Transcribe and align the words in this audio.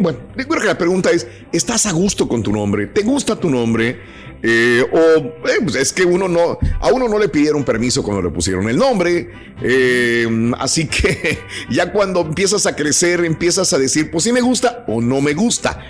Bueno, 0.00 0.18
que 0.36 0.66
la 0.66 0.78
pregunta 0.78 1.10
es: 1.10 1.26
¿estás 1.52 1.86
a 1.86 1.92
gusto 1.92 2.28
con 2.28 2.42
tu 2.42 2.52
nombre? 2.52 2.86
¿Te 2.86 3.02
gusta 3.02 3.36
tu 3.36 3.50
nombre? 3.50 3.98
Eh, 4.46 4.84
o 4.92 5.48
eh, 5.48 5.60
pues 5.62 5.74
es 5.76 5.90
que 5.94 6.04
uno 6.04 6.28
no, 6.28 6.58
a 6.80 6.92
uno 6.92 7.08
no 7.08 7.18
le 7.18 7.30
pidieron 7.30 7.64
permiso 7.64 8.02
cuando 8.02 8.20
le 8.20 8.30
pusieron 8.30 8.68
el 8.68 8.76
nombre. 8.76 9.30
eh, 9.62 10.52
así 10.58 10.86
que 10.86 11.38
ya 11.70 11.90
cuando 11.92 12.20
empiezas 12.20 12.66
a 12.66 12.76
crecer, 12.76 13.24
empiezas 13.24 13.72
a 13.72 13.78
decir, 13.78 14.10
pues 14.10 14.24
sí 14.24 14.32
me 14.32 14.42
gusta 14.42 14.84
o 14.86 15.00
no 15.00 15.20
me 15.20 15.32
gusta. 15.32 15.80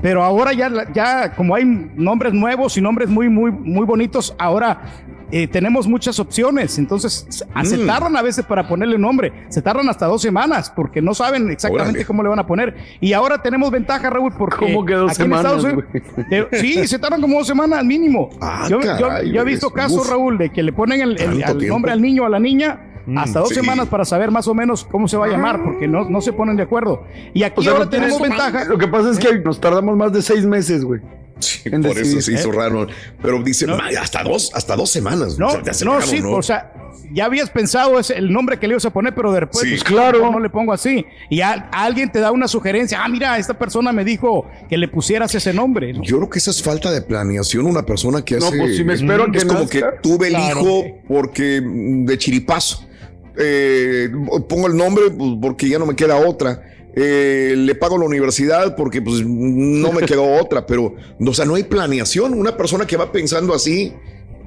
Pero 0.02 0.24
ahora 0.24 0.54
ya, 0.54 0.92
ya 0.94 1.36
como 1.36 1.54
hay 1.56 1.64
nombres 1.66 2.34
nuevos 2.34 2.76
y 2.78 2.82
nombres 2.82 3.08
muy, 3.08 3.30
muy, 3.30 3.52
muy 3.52 3.86
bonitos, 3.86 4.34
ahora 4.40 4.82
eh, 5.32 5.48
tenemos 5.48 5.88
muchas 5.88 6.20
opciones. 6.20 6.78
Entonces, 6.78 7.26
se 7.30 7.46
Mm. 7.46 7.66
se 7.66 7.78
tardan 7.86 8.16
a 8.18 8.22
veces 8.22 8.46
para 8.46 8.68
ponerle 8.68 8.98
nombre. 8.98 9.32
Se 9.50 9.62
tardan 9.62 9.88
hasta 9.90 10.06
dos 10.06 10.22
semanas 10.22 10.72
porque 10.76 11.02
no 11.02 11.14
saben 11.14 11.50
exactamente 11.50 11.92
Órale. 11.92 12.06
cómo 12.06 12.24
le 12.24 12.30
van 12.30 12.40
a 12.40 12.46
poner. 12.48 12.76
Y 13.00 13.14
ahora 13.14 13.42
tenemos 13.42 13.72
ventaja, 13.72 14.10
Raúl, 14.10 14.34
porque 14.38 14.58
¿Cómo 14.66 14.86
que 14.86 14.94
dos 14.94 15.12
aquí 15.12 15.22
en 15.22 15.26
semanas, 15.30 15.46
Estados 15.46 15.64
Unidos- 15.64 15.86
Eh, 16.32 16.48
Sí, 16.60 16.88
se 16.88 17.00
tardan 17.00 17.22
como 17.22 17.38
dos 17.38 17.48
semanas 17.48 17.84
mínimo. 17.86 18.30
Ah, 18.42 18.68
yo, 18.70 18.80
yo- 18.82 18.88
caray, 18.98 19.32
yo 19.32 19.42
he 19.42 19.46
visto 19.46 19.70
casos, 19.72 20.08
Raúl, 20.10 20.38
de 20.38 20.50
que 20.50 20.62
le 20.64 20.74
ponen 20.74 21.02
el, 21.02 21.18
nombre 21.68 21.92
al 21.92 22.02
niño 22.02 22.24
o 22.24 22.26
a 22.26 22.30
la 22.30 22.40
niña 22.40 22.80
hasta 23.18 23.40
dos 23.40 23.50
sí. 23.50 23.56
semanas 23.56 23.88
para 23.88 24.06
saber 24.06 24.30
más 24.32 24.48
o 24.48 24.54
menos 24.54 24.86
cómo 24.86 25.08
se 25.08 25.18
va 25.18 25.26
a 25.26 25.30
llamar, 25.30 25.64
porque 25.64 25.88
no, 25.88 26.10
no 26.10 26.22
se 26.22 26.34
ponen 26.34 26.56
de 26.56 26.64
acuerdo. 26.64 27.04
Y 27.34 27.44
aquí 27.44 27.60
O 27.60 27.64
sea, 27.64 27.72
ahora 27.74 27.86
no 27.86 27.90
tenemos 27.90 28.22
ventaja. 28.22 28.66
Lo 28.66 28.78
que 28.78 28.88
pasa 28.88 29.10
es 29.12 29.18
que 29.20 29.40
nos 29.40 29.60
tardamos 29.60 29.98
más 29.98 30.14
de 30.14 30.22
seis 30.22 30.46
meses, 30.46 30.84
güey. 30.86 31.02
Sí, 31.42 31.62
En 31.66 31.82
por 31.82 31.98
eso 31.98 32.22
se 32.22 32.34
hizo 32.34 32.50
¿eh? 32.50 32.56
raro. 32.56 32.88
Pero 33.22 33.42
dice, 33.44 33.68
"Ma, 33.68 33.90
hasta 34.00 34.24
dos, 34.24 34.52
hasta 34.54 34.76
dos 34.76 34.90
semanas. 34.90 35.38
No, 35.38 35.48
O 35.48 35.52
sea, 35.52 35.62
te 35.64 35.70
hace 35.72 35.84
no, 35.86 35.96
raro, 35.96 36.06
sí, 36.08 36.20
¿no? 36.20 36.32
o 36.34 36.42
sea, 36.42 36.72
ya 37.14 37.26
habías 37.26 37.50
pensado 37.50 38.00
ese- 38.00 38.18
el 38.18 38.32
nombre 38.32 38.58
que 38.58 38.68
le 38.68 38.74
ibas 38.74 38.86
a 38.86 38.90
poner, 38.92 39.14
pero 39.14 39.32
después, 39.34 39.64
Sí. 39.64 39.70
pues, 39.72 39.84
Claro. 39.84 40.32
no 40.32 40.40
le 40.40 40.50
pongo 40.50 40.72
así. 40.72 41.06
Y 41.30 41.42
a, 41.42 41.70
a 41.72 41.84
alguien 41.84 42.10
te 42.12 42.20
da 42.20 42.32
una 42.32 42.48
sugerencia. 42.48 43.02
Ah, 43.04 43.10
mira, 43.10 43.38
esta 43.38 43.54
persona 43.58 43.92
me 43.92 44.06
dijo 44.06 44.50
que 44.70 44.78
le 44.78 44.88
pusieras 44.88 45.34
ese 45.36 45.54
nombre. 45.54 45.92
¿no? 45.94 46.04
Yo 46.04 46.18
creo 46.18 46.30
que 46.30 46.40
esa 46.40 46.52
es 46.52 46.62
falta 46.64 46.90
de 46.92 47.02
planeación. 47.02 47.66
Una 47.66 47.84
persona 47.86 48.24
que 48.24 48.38
No, 48.38 48.48
hace. 48.48 48.58
pues, 48.58 48.78
si 48.78 48.84
me 48.84 48.94
espero 48.94 49.24
a 49.24 49.28
es 49.38 49.44
que 49.44 49.48
como 49.50 49.68
que 49.68 49.84
tuve 50.02 50.28
el 50.28 50.34
Claro. 50.36 50.62
hijo 50.62 50.86
porque 51.08 51.62
mm, 51.62 52.06
de 52.06 52.18
chiripazo. 52.18 52.86
Eh, 53.38 54.10
pongo 54.50 54.68
el 54.68 54.76
nombre 54.76 55.06
pues, 55.10 55.32
porque 55.42 55.68
ya 55.70 55.80
no 55.80 55.86
me 55.86 55.96
queda 55.96 56.16
otra. 56.16 56.62
Eh, 56.96 57.54
le 57.58 57.76
pago 57.76 57.98
la 57.98 58.06
universidad 58.06 58.76
porque 58.76 59.02
pues 59.02 59.26
no 59.26 59.92
me 59.94 60.02
quedó 60.06 60.26
otra. 60.42 60.66
Pero, 60.66 60.96
o 61.26 61.34
sea, 61.34 61.46
no 61.46 61.56
hay 61.56 61.64
planeación. 61.64 62.34
Una 62.34 62.58
persona 62.58 62.86
que 62.86 62.98
va 62.98 63.12
pensando 63.12 63.54
así. 63.54 63.94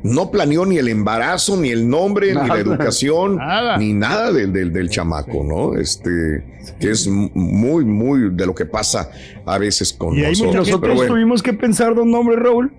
No 0.02 0.30
planeó 0.30 0.66
ni 0.66 0.76
el 0.76 0.88
embarazo, 0.88 1.56
ni 1.56 1.70
el 1.70 1.88
nombre, 1.88 2.34
ni 2.34 2.46
la 2.46 2.58
educación, 2.58 3.36
Nada. 3.36 3.78
ni 3.78 3.94
nada 3.94 4.30
del, 4.32 4.52
del, 4.52 4.70
del 4.70 4.90
chamaco, 4.90 5.42
¿no? 5.42 5.80
Este, 5.80 6.44
que 6.78 6.90
es 6.90 7.08
muy, 7.08 7.86
muy 7.86 8.28
de 8.34 8.44
lo 8.44 8.54
que 8.54 8.66
pasa 8.66 9.08
a 9.46 9.56
veces 9.56 9.94
con 9.94 10.14
Y 10.14 10.20
nosotros. 10.20 10.54
nosotros 10.56 10.80
Pero 10.82 10.94
bueno. 10.96 11.10
tuvimos 11.10 11.42
que 11.42 11.54
pensar 11.54 11.94
dos 11.94 12.04
nombres, 12.04 12.38
Raúl, 12.38 12.70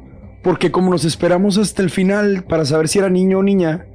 porque 0.43 0.69
como 0.69 0.91
nos 0.91 1.03
esperamos 1.03 1.57
hasta 1.57 1.81
el 1.81 1.89
final 1.89 2.43
para 2.47 2.63
saber 2.63 2.87
si 2.89 2.99
era 2.99 3.09
niño 3.09 3.39
o 3.39 3.43
niña, 3.43 3.87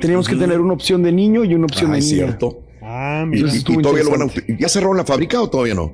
teníamos 0.00 0.28
que 0.28 0.36
tener 0.36 0.60
una 0.60 0.74
opción 0.74 1.02
de 1.02 1.10
niño 1.10 1.42
y 1.42 1.56
una 1.56 1.64
opción 1.64 1.90
Ah, 1.90 1.94
de 1.94 2.00
niña. 2.02 2.14
cierto. 2.14 2.60
Ah, 2.96 3.24
¿Y, 3.24 3.26
mira. 3.26 3.48
Y- 3.52 3.62
todavía 3.82 4.04
lo 4.04 4.10
van 4.10 4.22
a 4.22 4.26
¿Ya 4.58 4.68
cerraron 4.68 4.96
la 4.96 5.04
fábrica 5.04 5.40
o 5.42 5.50
todavía 5.50 5.74
no? 5.74 5.92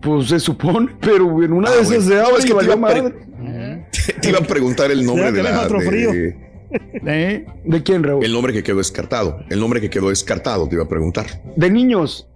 Pues 0.00 0.28
se 0.28 0.40
supone, 0.40 0.88
pero 1.00 1.42
en 1.42 1.52
una 1.52 1.68
Ah, 1.68 1.72
de 1.76 1.82
esas 1.82 2.06
bueno. 2.06 2.10
de 2.14 2.20
agua 2.20 2.38
es 2.38 2.44
que 2.44 2.50
te 2.50 2.54
valió 2.54 2.72
iba 2.76 2.88
a 2.88 2.90
pre- 2.92 3.02
madre. 3.02 3.86
Te 4.22 4.28
iba 4.30 4.38
a 4.38 4.42
preguntar 4.42 4.90
el 4.90 5.04
nombre 5.04 5.30
de 5.30 5.42
la, 5.42 5.50
deja 5.50 5.62
otro 5.62 5.80
frío. 5.80 6.10
de- 6.12 6.36
¿Eh? 7.06 7.46
¿De 7.64 7.82
quién, 7.82 8.02
Raúl? 8.02 8.24
el 8.24 8.32
nombre 8.32 8.52
que 8.54 8.62
quedó 8.62 8.78
descartado. 8.78 9.44
El 9.50 9.60
nombre 9.60 9.80
que 9.80 9.90
quedó 9.90 10.08
descartado, 10.08 10.66
te 10.68 10.74
iba 10.76 10.84
a 10.84 10.88
preguntar. 10.88 11.26
De 11.54 11.70
niños. 11.70 12.26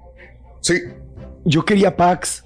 Sí, 0.61 0.75
Yo 1.45 1.65
quería 1.65 1.97
Pax. 1.97 2.45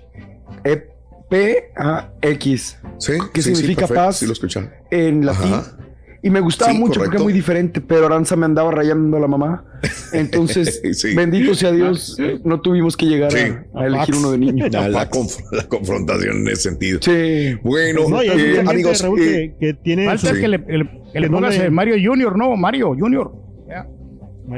E 0.64 0.86
P-A-X. 1.28 2.76
sí. 2.98 3.12
¿Qué 3.32 3.42
sí, 3.42 3.50
sí, 3.50 3.56
significa 3.56 3.80
perfecto, 3.86 4.04
paz? 4.06 4.16
Sí, 4.18 4.26
lo 4.26 4.32
escuchan. 4.32 4.72
En 4.90 5.24
latín. 5.26 5.52
Ajá. 5.54 5.76
Y 6.22 6.28
me 6.28 6.40
gustaba 6.40 6.72
Sí, 6.72 6.78
mucho 6.78 7.00
porque 7.00 7.16
es 7.16 7.22
muy 7.22 7.32
diferente, 7.32 7.80
pero 7.80 8.04
Aranza 8.06 8.36
me 8.36 8.44
andaba 8.44 8.70
rayando 8.70 9.18
la 9.18 9.26
mamá. 9.26 9.64
Entonces, 10.12 10.82
Sí. 10.92 11.14
bendito 11.14 11.54
sea 11.54 11.72
Dios, 11.72 12.18
no 12.44 12.60
tuvimos 12.60 12.94
que 12.96 13.06
llegar 13.06 13.32
Sí. 13.32 13.38
a, 13.74 13.80
a 13.80 13.86
elegir 13.86 14.14
uno 14.16 14.30
de 14.32 14.38
niño. 14.38 14.66
La, 14.70 14.88
la 14.88 15.08
conf- 15.10 15.42
la 15.50 15.64
confrontación 15.66 16.38
en 16.42 16.48
ese 16.48 16.68
sentido. 16.70 16.98
Sí. 17.02 17.54
Bueno, 17.62 18.02
No, 18.08 18.20
eh, 18.20 18.62
amigos, 18.66 19.00
Raúl, 19.02 19.20
eh, 19.22 19.54
que, 19.58 19.66
que 19.68 19.74
tiene 19.74 20.04
Falta 20.04 20.32
que 20.34 20.48
le, 20.48 20.56
el- 20.68 20.90
que 21.12 21.20
le 21.20 21.30
pongas 21.30 21.56
eh, 21.56 21.70
Mario 21.70 21.94
Junior, 22.02 22.36
no, 22.36 22.54
Mario 22.56 22.94
Junior. 22.98 23.32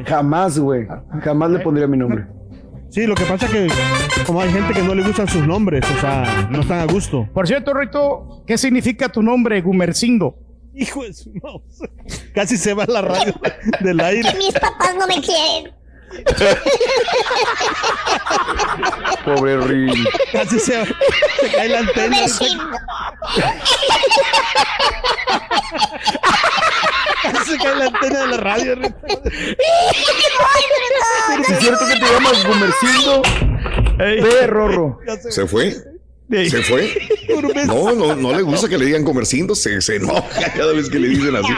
Jamás, 0.07 0.59
güey. 0.59 0.87
Jamás 1.23 1.51
le 1.51 1.59
pondría 1.61 1.87
mi 1.87 1.97
nombre. 1.99 2.25
Sí, 2.91 3.07
lo 3.07 3.15
que 3.15 3.25
pasa 3.25 3.47
es 3.47 3.53
que 3.53 3.67
como 4.27 4.41
hay 4.41 4.51
gente 4.51 4.75
que 4.75 4.83
no 4.83 4.95
le 4.95 5.03
gustan 5.03 5.27
sus 5.29 5.47
nombres, 5.47 5.83
o 5.97 6.01
sea, 6.01 6.49
no 6.51 6.61
están 6.61 6.81
a 6.81 6.93
gusto. 6.93 7.27
Por 7.33 7.47
cierto, 7.47 7.73
Rito, 7.75 8.43
¿qué 8.47 8.59
significa 8.59 9.09
tu 9.09 9.23
nombre, 9.23 9.61
Gumercindo? 9.63 10.37
Hijo 10.75 11.05
de 11.05 11.13
su 11.13 11.33
mouse. 11.43 11.89
Casi 12.35 12.57
se 12.57 12.73
va 12.75 12.87
la 12.87 13.03
radio 13.03 13.35
del 13.81 14.01
aire. 14.01 14.35
Mis 14.35 14.53
papás 14.55 14.95
no 14.97 15.07
me 15.07 15.21
quieren. 15.21 15.73
Pobre 19.25 19.57
Rin. 19.59 20.05
Casi 20.33 20.59
se, 20.59 20.85
cae 21.55 21.69
la 21.69 21.79
antena. 21.81 22.19
Casi 27.23 27.51
se 27.51 27.59
cae 27.59 27.77
la 27.77 27.87
antena 27.87 28.21
de 28.21 28.27
la 28.27 28.37
radio. 28.37 28.73
¿Es 31.49 31.59
cierto 31.61 31.87
que 31.87 31.95
te 31.95 32.01
llamas 32.01 32.47
Gumercindo? 32.47 33.23
Ve, 33.99 34.47
Rorro. 34.47 34.99
¿Se 35.31 35.47
fue? 35.47 35.92
¿Se 36.33 36.63
fue? 36.63 36.93
No, 37.67 37.95
no, 37.95 38.15
no 38.15 38.35
le 38.35 38.43
gusta 38.43 38.69
que 38.69 38.77
le 38.77 38.85
digan 38.87 39.05
comercindo, 39.05 39.55
se, 39.55 39.81
se 39.81 39.97
enoja 39.97 40.53
cada 40.55 40.73
vez 40.73 40.89
que 40.91 40.99
le 40.99 41.09
dicen 41.09 41.35
así. 41.35 41.53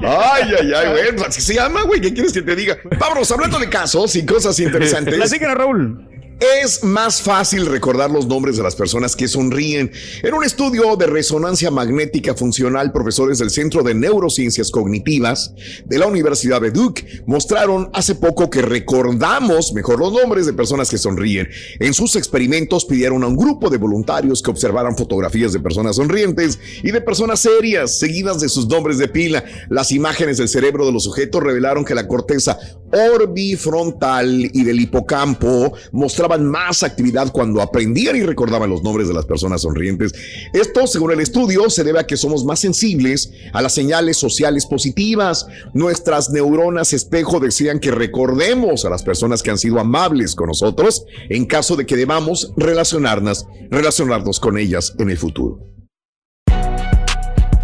Ay, 0.00 0.44
ay, 0.58 0.72
ay, 0.74 0.90
güey, 0.92 1.12
pues 1.14 1.28
así 1.28 1.40
se 1.40 1.54
llama, 1.54 1.82
güey, 1.82 2.00
¿qué 2.00 2.12
quieres 2.12 2.32
que 2.32 2.42
te 2.42 2.56
diga? 2.56 2.78
Vámonos, 2.98 3.30
hablando 3.30 3.58
de 3.58 3.68
casos 3.68 4.14
y 4.16 4.24
cosas 4.24 4.58
interesantes. 4.60 5.14
Platícanos, 5.16 5.56
Raúl. 5.56 6.09
Es 6.40 6.82
más 6.82 7.20
fácil 7.20 7.66
recordar 7.66 8.10
los 8.10 8.26
nombres 8.26 8.56
de 8.56 8.62
las 8.62 8.74
personas 8.74 9.14
que 9.14 9.28
sonríen. 9.28 9.92
En 10.22 10.32
un 10.32 10.42
estudio 10.42 10.96
de 10.96 11.06
resonancia 11.06 11.70
magnética 11.70 12.34
funcional, 12.34 12.92
profesores 12.92 13.38
del 13.38 13.50
Centro 13.50 13.82
de 13.82 13.92
Neurociencias 13.92 14.70
Cognitivas 14.70 15.52
de 15.84 15.98
la 15.98 16.06
Universidad 16.06 16.62
de 16.62 16.70
Duke 16.70 17.24
mostraron 17.26 17.90
hace 17.92 18.14
poco 18.14 18.48
que 18.48 18.62
recordamos 18.62 19.74
mejor 19.74 19.98
los 19.98 20.14
nombres 20.14 20.46
de 20.46 20.54
personas 20.54 20.88
que 20.88 20.96
sonríen. 20.96 21.46
En 21.78 21.92
sus 21.92 22.16
experimentos 22.16 22.86
pidieron 22.86 23.22
a 23.22 23.26
un 23.26 23.36
grupo 23.36 23.68
de 23.68 23.76
voluntarios 23.76 24.40
que 24.40 24.50
observaran 24.50 24.96
fotografías 24.96 25.52
de 25.52 25.60
personas 25.60 25.96
sonrientes 25.96 26.58
y 26.82 26.90
de 26.90 27.02
personas 27.02 27.40
serias, 27.40 27.98
seguidas 27.98 28.40
de 28.40 28.48
sus 28.48 28.66
nombres 28.66 28.96
de 28.96 29.08
pila. 29.08 29.44
Las 29.68 29.92
imágenes 29.92 30.38
del 30.38 30.48
cerebro 30.48 30.86
de 30.86 30.92
los 30.92 31.04
sujetos 31.04 31.42
revelaron 31.42 31.84
que 31.84 31.94
la 31.94 32.08
corteza 32.08 32.58
orbifrontal 32.92 34.50
y 34.52 34.64
del 34.64 34.80
hipocampo 34.80 35.74
mostraban 35.92 36.29
más 36.38 36.82
actividad 36.82 37.32
cuando 37.32 37.60
aprendían 37.60 38.16
y 38.16 38.22
recordaban 38.22 38.70
los 38.70 38.82
nombres 38.82 39.08
de 39.08 39.14
las 39.14 39.26
personas 39.26 39.62
sonrientes. 39.62 40.12
Esto, 40.52 40.86
según 40.86 41.12
el 41.12 41.20
estudio, 41.20 41.70
se 41.70 41.84
debe 41.84 42.00
a 42.00 42.06
que 42.06 42.16
somos 42.16 42.44
más 42.44 42.60
sensibles 42.60 43.32
a 43.52 43.62
las 43.62 43.74
señales 43.74 44.16
sociales 44.16 44.66
positivas. 44.66 45.46
Nuestras 45.74 46.30
neuronas 46.30 46.92
espejo 46.92 47.40
desean 47.40 47.80
que 47.80 47.90
recordemos 47.90 48.84
a 48.84 48.90
las 48.90 49.02
personas 49.02 49.42
que 49.42 49.50
han 49.50 49.58
sido 49.58 49.80
amables 49.80 50.34
con 50.34 50.48
nosotros 50.48 51.04
en 51.28 51.46
caso 51.46 51.76
de 51.76 51.86
que 51.86 51.96
debamos 51.96 52.52
relacionarnos, 52.56 53.46
relacionarnos 53.70 54.40
con 54.40 54.58
ellas 54.58 54.94
en 54.98 55.10
el 55.10 55.18
futuro. 55.18 55.70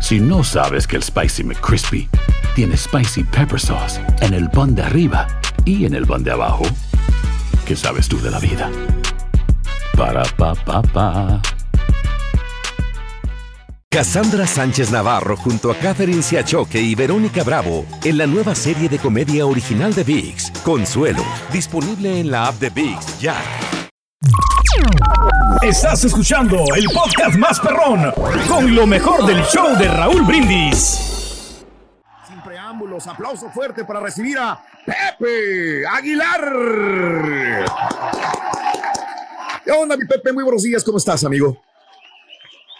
Si 0.01 0.21
no 0.21 0.45
sabes 0.45 0.87
que 0.87 0.97
el 0.97 1.03
Spicy 1.03 1.43
McCrispy 1.43 2.09
tiene 2.55 2.77
Spicy 2.77 3.25
Pepper 3.25 3.59
Sauce 3.59 4.01
en 4.21 4.35
el 4.35 4.49
pan 4.51 4.75
de 4.75 4.83
arriba 4.83 5.27
y 5.65 5.85
en 5.85 5.95
el 5.95 6.07
pan 6.07 6.23
de 6.23 6.31
abajo, 6.31 6.65
¿qué 7.67 7.77
sabes 7.77 8.09
tú 8.09 8.21
de 8.23 8.31
la 8.31 8.39
vida? 8.39 8.71
Para, 9.97 10.23
pa, 10.23 10.55
pa, 10.55 10.81
pa. 10.83 11.43
Cassandra 13.91 14.47
Sánchez 14.47 14.91
Navarro 14.91 15.37
junto 15.37 15.71
a 15.71 15.75
Catherine 15.75 16.23
Siachoque 16.23 16.81
y 16.81 16.95
Verónica 16.95 17.43
Bravo 17.43 17.87
en 18.05 18.19
la 18.19 18.27
nueva 18.27 18.55
serie 18.55 18.89
de 18.89 18.99
comedia 18.99 19.47
original 19.47 19.95
de 19.95 20.05
VIX, 20.05 20.51
Consuelo, 20.63 21.25
disponible 21.53 22.21
en 22.21 22.31
la 22.31 22.47
app 22.47 22.57
de 22.61 22.71
VIX 22.71 23.21
ya. 23.21 23.37
Estás 25.63 26.05
escuchando 26.05 26.59
el 26.77 26.85
podcast 26.93 27.37
más 27.37 27.59
perrón 27.59 28.13
con 28.47 28.75
lo 28.75 28.87
mejor 28.87 29.27
del 29.27 29.43
show 29.45 29.77
de 29.79 29.89
Raúl 29.89 30.23
Brindis. 30.23 31.16
Aplauso 33.05 33.51
fuerte 33.51 33.85
para 33.85 34.01
recibir 34.01 34.39
a 34.39 34.59
Pepe 34.87 35.87
Aguilar. 35.87 37.65
¿Qué 39.63 39.71
onda, 39.71 39.99
mi 39.99 40.07
Pepe? 40.07 40.33
Muy 40.33 40.43
buenos 40.43 40.63
días, 40.63 40.83
¿cómo 40.83 40.97
estás, 40.97 41.23
amigo? 41.25 41.61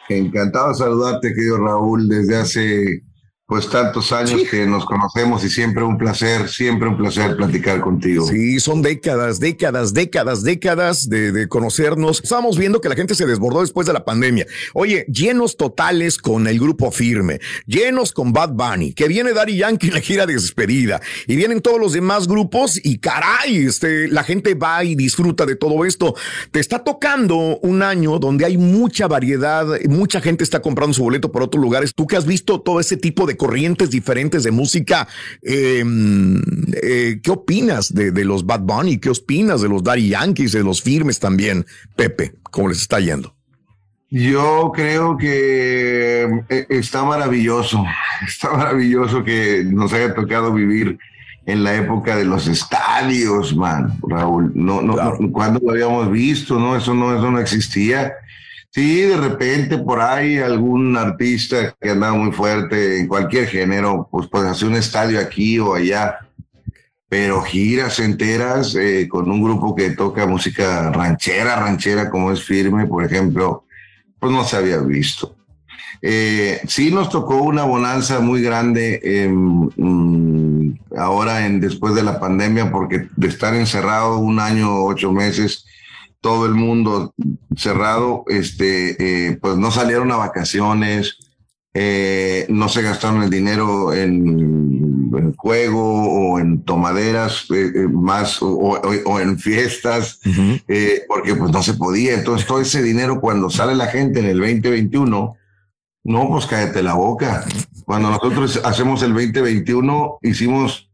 Encantado 0.09 0.69
de 0.69 0.75
saludarte, 0.77 1.35
querido 1.35 1.59
Raúl, 1.59 2.09
desde 2.09 2.37
hace 2.37 3.03
pues 3.47 3.69
tantos 3.69 4.13
años 4.13 4.43
que 4.51 4.67
nos 4.67 4.85
conocemos 4.85 5.45
y 5.45 5.49
siempre 5.49 5.85
un 5.85 5.97
placer, 5.97 6.49
siempre 6.49 6.89
un 6.89 6.97
placer 6.97 7.37
platicar 7.37 7.81
contigo. 7.81 8.27
Sí, 8.27 8.59
son 8.59 8.83
décadas, 8.83 9.39
décadas, 9.39 9.95
décadas, 9.95 10.43
décadas 10.43 11.09
de, 11.09 11.31
de 11.31 11.47
conocernos. 11.47 12.21
Estábamos 12.25 12.59
viendo 12.59 12.81
que 12.81 12.89
la 12.89 12.97
gente 12.97 13.15
se 13.15 13.25
desbordó 13.25 13.61
después 13.61 13.87
de 13.87 13.93
la 13.93 14.05
pandemia. 14.05 14.47
Oye, 14.75 15.07
llenos 15.07 15.57
totales 15.57 16.19
con 16.19 16.49
el 16.49 16.59
grupo 16.59 16.91
firme, 16.91 17.39
llenos 17.67 18.11
con 18.11 18.33
Bad 18.33 18.51
Bunny, 18.51 18.93
que 18.93 19.07
viene 19.07 19.33
Daddy 19.33 19.59
Yankee 19.59 19.89
en 19.89 19.95
la 19.95 20.01
gira 20.01 20.27
de 20.27 20.35
despedida 20.35 21.01
y 21.29 21.37
vienen 21.37 21.61
todos 21.61 21.79
los 21.79 21.93
demás 21.93 22.27
grupos 22.27 22.81
y 22.83 22.99
caray, 22.99 23.67
este, 23.67 24.09
la 24.09 24.25
gente 24.25 24.55
va 24.55 24.83
y 24.83 24.97
disfruta 24.97 25.47
de 25.47 25.55
todo 25.55 25.85
esto. 25.85 26.17
Te 26.51 26.59
está 26.59 26.83
tocando 26.83 27.59
un 27.59 27.83
año 27.83 28.19
donde 28.19 28.45
hay 28.45 28.59
mucha 28.59 29.07
variedad, 29.07 29.67
mucha 29.89 30.21
gente 30.21 30.43
está 30.43 30.61
comprando 30.61 30.95
su 30.95 31.05
boleto 31.05 31.31
por 31.31 31.43
otros 31.43 31.63
lugares. 31.63 31.93
Tú 31.95 32.09
que 32.09 32.17
has 32.17 32.27
visto 32.27 32.61
todo 32.61 32.81
ese 32.81 32.97
tipo 32.97 33.25
de 33.25 33.36
corrientes 33.37 33.91
diferentes 33.91 34.43
de 34.43 34.51
música, 34.51 35.09
eh, 35.43 35.85
eh, 36.83 37.21
¿qué 37.23 37.31
opinas 37.31 37.95
de, 37.95 38.11
de, 38.11 38.25
los 38.25 38.47
Bad 38.47 38.61
Bunny? 38.61 38.99
¿Qué 38.99 39.11
opinas 39.11 39.61
de 39.61 39.69
los 39.69 39.83
Daddy 39.83 40.09
Yankees, 40.09 40.53
de 40.53 40.63
los 40.63 40.83
firmes 40.83 41.19
también? 41.19 41.67
Pepe, 41.97 42.35
¿cómo 42.51 42.69
les 42.69 42.81
está 42.81 43.01
yendo? 43.01 43.37
Yo 44.09 44.71
creo 44.75 45.17
que 45.17 46.23
eh, 46.49 46.67
está 46.69 47.05
maravilloso, 47.05 47.85
está 48.27 48.53
maravilloso 48.53 49.25
que 49.25 49.65
nos 49.65 49.93
haya 49.93 50.15
tocado 50.15 50.53
vivir 50.53 50.99
en 51.47 51.65
la 51.65 51.75
época 51.75 52.17
de 52.17 52.25
los 52.25 52.47
estadios, 52.47 53.55
man, 53.55 53.99
Raúl. 54.09 54.53
No, 54.55 54.83
no, 54.83 54.95
claro. 54.95 55.17
no 55.21 55.33
cuando 55.33 55.61
lo 55.61 55.73
habíamos 55.73 56.11
visto, 56.11 56.59
no, 56.59 56.77
eso 56.77 56.95
no, 56.95 57.17
eso 57.17 57.31
no 57.31 57.39
existía. 57.41 58.13
Sí, 58.77 59.01
de 59.01 59.17
repente 59.17 59.79
por 59.79 60.03
ahí 60.03 60.37
algún 60.37 60.99
artista 60.99 61.75
que 61.81 61.93
andaba 61.93 62.13
muy 62.13 62.31
fuerte 62.31 63.01
en 63.01 63.09
cualquier 63.09 63.47
género, 63.47 64.07
pues 64.11 64.29
pues 64.31 64.45
hace 64.45 64.67
un 64.67 64.75
estadio 64.75 65.19
aquí 65.19 65.59
o 65.59 65.75
allá, 65.75 66.19
pero 67.09 67.41
giras 67.41 67.99
enteras 68.01 68.75
eh, 68.75 69.09
con 69.09 69.31
un 69.31 69.43
grupo 69.43 69.75
que 69.75 69.93
toca 69.93 70.27
música 70.27 70.91
ranchera, 70.91 71.57
ranchera 71.57 72.11
como 72.11 72.31
es 72.31 72.45
firme, 72.45 72.87
por 72.87 73.03
ejemplo, 73.03 73.65
pues 74.19 74.31
no 74.31 74.45
se 74.45 74.59
había 74.59 74.77
visto. 74.81 75.35
Eh, 76.03 76.61
sí 76.69 76.91
nos 76.91 77.09
tocó 77.09 77.37
una 77.37 77.65
bonanza 77.65 78.21
muy 78.21 78.43
grande 78.43 79.01
eh, 79.03 79.35
ahora 80.99 81.47
en 81.47 81.61
después 81.63 81.95
de 81.95 82.03
la 82.03 82.21
pandemia, 82.21 82.71
porque 82.71 83.09
de 83.17 83.29
estar 83.29 83.55
encerrado 83.55 84.19
un 84.19 84.39
año, 84.39 84.85
ocho 84.85 85.13
meses, 85.13 85.65
todo 86.27 86.45
el 86.45 86.57
mundo 86.57 87.15
cerrado, 87.55 88.25
este, 88.27 88.97
eh, 89.29 89.39
pues 89.41 89.57
no 89.59 89.71
salieron 89.71 90.11
a 90.11 90.17
vacaciones, 90.17 91.19
eh, 91.73 92.47
no 92.49 92.69
se 92.69 92.83
gastaron 92.83 93.23
el 93.23 93.31
dinero 93.31 93.95
en, 93.95 95.13
en 95.17 95.35
juego 95.37 96.33
o 96.33 96.41
en 96.41 96.65
tomaderas 96.65 97.47
eh, 97.55 97.87
más 97.89 98.43
o, 98.43 98.49
o, 98.57 98.81
o, 99.05 99.21
en 99.21 99.39
fiestas, 99.39 100.19
uh 100.27 100.31
-huh. 100.31 101.03
porque 101.07 101.37
pues 101.37 101.53
no 101.53 101.63
se 101.63 101.75
podía. 101.75 102.15
Entonces 102.15 102.45
todo 102.45 102.61
ese 102.61 102.83
dinero 102.83 103.21
cuando 103.21 103.49
sale 103.49 103.77
la 103.77 103.87
gente 103.87 104.19
en 104.19 104.27
el 104.27 104.39
2021, 104.39 105.37
no, 106.03 106.29
pues 106.29 106.47
cállate 106.47 106.83
la 106.83 106.95
boca. 106.95 107.45
Cuando 107.85 108.11
nosotros 108.11 108.61
hacemos 108.65 109.01
el 109.05 109.13
2021, 109.15 110.19
hicimos 110.23 110.86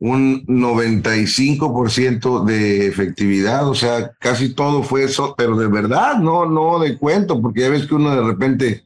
un 0.00 0.46
95% 0.46 2.44
de 2.44 2.86
efectividad, 2.86 3.68
o 3.68 3.74
sea, 3.74 4.12
casi 4.18 4.54
todo 4.54 4.82
fue 4.82 5.04
eso, 5.04 5.34
pero 5.36 5.56
de 5.56 5.66
verdad, 5.66 6.18
no, 6.18 6.46
no 6.46 6.78
de 6.78 6.96
cuento, 6.96 7.40
porque 7.42 7.62
ya 7.62 7.68
ves 7.68 7.86
que 7.86 7.96
uno 7.96 8.14
de 8.14 8.22
repente 8.22 8.84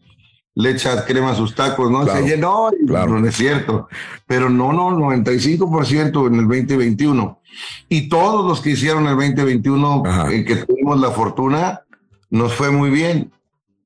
le 0.54 0.70
echa 0.70 1.04
crema 1.04 1.32
a 1.32 1.34
sus 1.34 1.54
tacos, 1.54 1.90
¿no? 1.90 2.04
Claro, 2.04 2.20
Se 2.20 2.28
llenó, 2.28 2.70
y 2.78 2.86
claro. 2.86 3.18
no 3.18 3.26
es 3.26 3.36
cierto, 3.36 3.88
pero 4.26 4.48
no, 4.48 4.72
no, 4.72 4.90
95% 4.90 6.26
en 6.26 6.34
el 6.34 6.48
2021. 6.48 7.40
Y 7.88 8.08
todos 8.08 8.46
los 8.46 8.60
que 8.60 8.70
hicieron 8.70 9.06
el 9.06 9.16
2021, 9.16 10.02
en 10.30 10.44
que 10.44 10.56
tuvimos 10.56 11.00
la 11.00 11.10
fortuna, 11.10 11.82
nos 12.30 12.54
fue 12.54 12.70
muy 12.70 12.90
bien. 12.90 13.30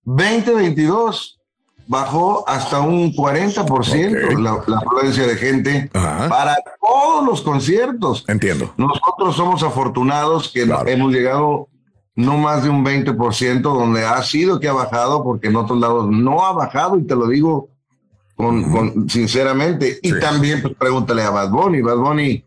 2022 0.04 1.40
bajó 1.86 2.48
hasta 2.48 2.80
un 2.80 3.12
40% 3.12 4.24
okay. 4.24 4.36
la, 4.36 4.62
la, 4.66 4.78
afluencia 4.78 5.26
de 5.26 5.36
gente 5.36 5.90
Ajá. 5.92 6.28
para 6.28 6.56
todos 6.80 7.24
los 7.24 7.42
conciertos. 7.42 8.24
Entiendo. 8.28 8.72
Nosotros 8.76 9.36
somos 9.36 9.62
afortunados 9.62 10.50
que 10.52 10.64
claro. 10.64 10.88
hemos 10.88 11.12
llegado 11.12 11.68
no 12.16 12.38
más 12.38 12.64
de 12.64 12.70
un 12.70 12.84
20%, 12.84 13.60
donde 13.60 14.04
ha 14.04 14.22
sido 14.22 14.58
que 14.58 14.68
ha 14.68 14.72
bajado, 14.72 15.22
porque 15.22 15.48
en 15.48 15.56
otros 15.56 15.78
lados 15.78 16.08
no 16.08 16.46
ha 16.46 16.52
bajado, 16.52 16.98
y 16.98 17.02
te 17.02 17.14
lo 17.14 17.28
digo 17.28 17.68
con, 18.34 18.58
uh 18.58 18.66
-huh. 18.66 18.72
con 18.72 19.10
sinceramente. 19.10 19.98
Y 20.02 20.12
sí. 20.12 20.20
también, 20.20 20.62
pues 20.62 20.74
pregúntale 20.74 21.22
a 21.22 21.30
Bad 21.30 21.50
Bunny. 21.50 21.82
Bad 21.82 21.98
Bunny 21.98 22.42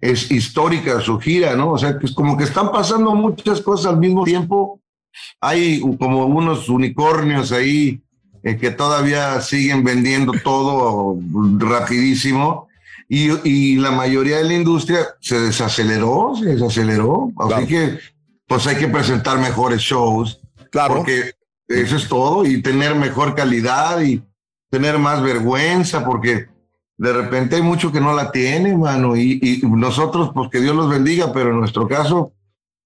es 0.00 0.30
histórica 0.30 1.00
su 1.00 1.18
gira, 1.20 1.54
¿no? 1.54 1.72
O 1.72 1.78
sea, 1.78 1.98
que 1.98 2.06
es 2.06 2.12
como 2.12 2.36
que 2.36 2.44
están 2.44 2.72
pasando 2.72 3.14
muchas 3.14 3.60
cosas 3.60 3.92
al 3.92 3.98
mismo 3.98 4.24
tiempo. 4.24 4.80
Hay 5.40 5.80
como 5.98 6.24
unos 6.26 6.70
unicornios 6.70 7.52
ahí 7.52 8.01
eh, 8.42 8.56
que 8.56 8.70
todavía 8.70 9.40
siguen 9.40 9.84
vendiendo 9.84 10.32
todo 10.44 11.18
rapidísimo 11.58 12.68
y, 13.08 13.30
y, 13.48 13.76
la 13.76 13.90
mayoría 13.90 14.38
de 14.38 14.44
la 14.44 14.54
industria 14.54 15.00
se 15.20 15.38
desaceleró, 15.38 16.32
se 16.38 16.46
desaceleró. 16.46 17.30
Así 17.36 17.66
que, 17.66 17.98
pues 18.46 18.66
hay 18.66 18.76
que 18.76 18.88
presentar 18.88 19.38
mejores 19.38 19.80
shows. 19.80 20.40
Claro. 20.70 20.96
Porque 20.96 21.32
eso 21.68 21.96
es 21.96 22.08
todo 22.08 22.46
y 22.46 22.62
tener 22.62 22.94
mejor 22.94 23.34
calidad 23.34 24.00
y 24.00 24.22
tener 24.70 24.98
más 24.98 25.22
vergüenza 25.22 26.04
porque 26.04 26.46
de 26.96 27.12
repente 27.12 27.56
hay 27.56 27.62
mucho 27.62 27.92
que 27.92 28.00
no 28.00 28.14
la 28.14 28.30
tiene, 28.30 28.76
mano, 28.76 29.16
y, 29.16 29.38
y 29.42 29.66
nosotros, 29.66 30.30
pues 30.32 30.48
que 30.50 30.60
Dios 30.60 30.74
los 30.74 30.88
bendiga, 30.88 31.32
pero 31.32 31.50
en 31.50 31.58
nuestro 31.58 31.88
caso, 31.88 32.32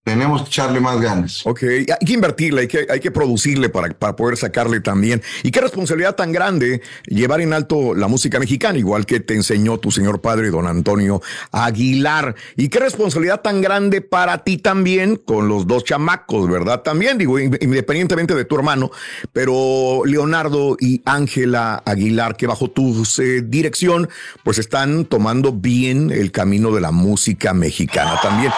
tenemos 0.07 0.43
que 0.43 0.49
echarle 0.51 0.79
más 0.79 1.01
ganas. 1.01 1.45
Ok, 1.45 1.65
hay 1.65 2.07
que 2.07 2.13
invertirle, 2.13 2.61
hay 2.61 2.69
que, 2.69 2.87
hay 2.89 3.01
que 3.01 3.11
producirle 3.11 3.69
para, 3.69 3.89
para 3.89 4.15
poder 4.15 4.37
sacarle 4.37 4.79
también. 4.79 5.21
Y 5.43 5.51
qué 5.51 5.61
responsabilidad 5.61 6.15
tan 6.15 6.31
grande 6.31 6.81
llevar 7.09 7.41
en 7.41 7.53
alto 7.53 7.93
la 7.93 8.07
música 8.07 8.39
mexicana, 8.39 8.79
igual 8.79 9.05
que 9.05 9.19
te 9.19 9.35
enseñó 9.35 9.79
tu 9.79 9.91
señor 9.91 10.21
padre, 10.21 10.51
don 10.51 10.69
Antonio 10.69 11.21
Aguilar. 11.51 12.37
Y 12.55 12.69
qué 12.69 12.79
responsabilidad 12.79 13.41
tan 13.41 13.61
grande 13.61 14.01
para 14.01 14.45
ti 14.45 14.59
también 14.59 15.17
con 15.17 15.49
los 15.49 15.67
dos 15.67 15.83
chamacos, 15.83 16.49
¿verdad? 16.49 16.83
También, 16.83 17.19
digo, 17.19 17.41
independientemente 17.41 18.37
de 18.37 18.45
tu 18.45 18.55
hermano, 18.55 18.93
pero 19.33 20.03
Leonardo 20.05 20.77
y 20.79 21.03
Ángela 21.05 21.83
Aguilar, 21.85 22.37
que 22.37 22.47
bajo 22.47 22.71
tu 22.71 23.05
eh, 23.19 23.43
dirección, 23.45 24.09
pues 24.45 24.59
están 24.59 25.05
tomando 25.07 25.51
bien 25.51 26.13
el 26.13 26.31
camino 26.31 26.71
de 26.71 26.81
la 26.81 26.93
música 26.93 27.53
mexicana 27.55 28.21
también. 28.23 28.53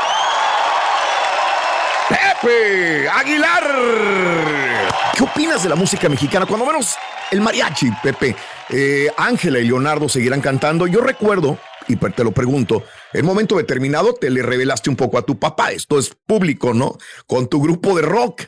Pepe 2.40 3.08
Aguilar. 3.08 3.64
¿Qué 5.16 5.24
opinas 5.24 5.62
de 5.62 5.68
la 5.68 5.74
música 5.74 6.08
mexicana? 6.08 6.46
Cuando 6.46 6.66
menos 6.66 6.94
el 7.30 7.40
mariachi, 7.40 7.90
Pepe. 8.02 8.36
Eh, 8.70 9.08
Ángela 9.16 9.58
y 9.58 9.66
Leonardo 9.66 10.08
seguirán 10.08 10.40
cantando. 10.40 10.86
Yo 10.86 11.00
recuerdo, 11.00 11.58
y 11.88 11.96
te 11.96 12.22
lo 12.22 12.32
pregunto, 12.32 12.84
en 13.12 13.22
un 13.22 13.26
momento 13.26 13.56
determinado 13.56 14.14
te 14.14 14.30
le 14.30 14.42
revelaste 14.42 14.88
un 14.88 14.96
poco 14.96 15.18
a 15.18 15.22
tu 15.22 15.38
papá. 15.38 15.72
Esto 15.72 15.98
es 15.98 16.14
público, 16.26 16.74
¿no? 16.74 16.96
Con 17.26 17.48
tu 17.48 17.60
grupo 17.60 17.96
de 17.96 18.02
rock. 18.02 18.42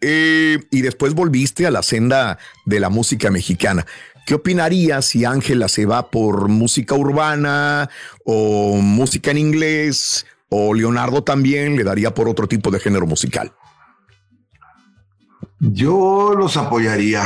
Eh, 0.00 0.58
y 0.70 0.80
después 0.80 1.12
volviste 1.12 1.66
a 1.66 1.70
la 1.70 1.82
senda 1.82 2.38
de 2.64 2.80
la 2.80 2.88
música 2.88 3.30
mexicana. 3.30 3.84
¿Qué 4.24 4.34
opinarías 4.34 5.04
si 5.04 5.26
Ángela 5.26 5.68
se 5.68 5.84
va 5.84 6.10
por 6.10 6.48
música 6.48 6.94
urbana 6.94 7.90
o 8.24 8.76
música 8.76 9.30
en 9.30 9.38
inglés 9.38 10.24
o 10.50 10.74
Leonardo 10.74 11.22
también 11.22 11.76
le 11.76 11.84
daría 11.84 12.12
por 12.12 12.28
otro 12.28 12.46
tipo 12.46 12.70
de 12.70 12.80
género 12.80 13.06
musical? 13.06 13.52
Yo 15.60 16.34
los 16.36 16.56
apoyaría. 16.56 17.22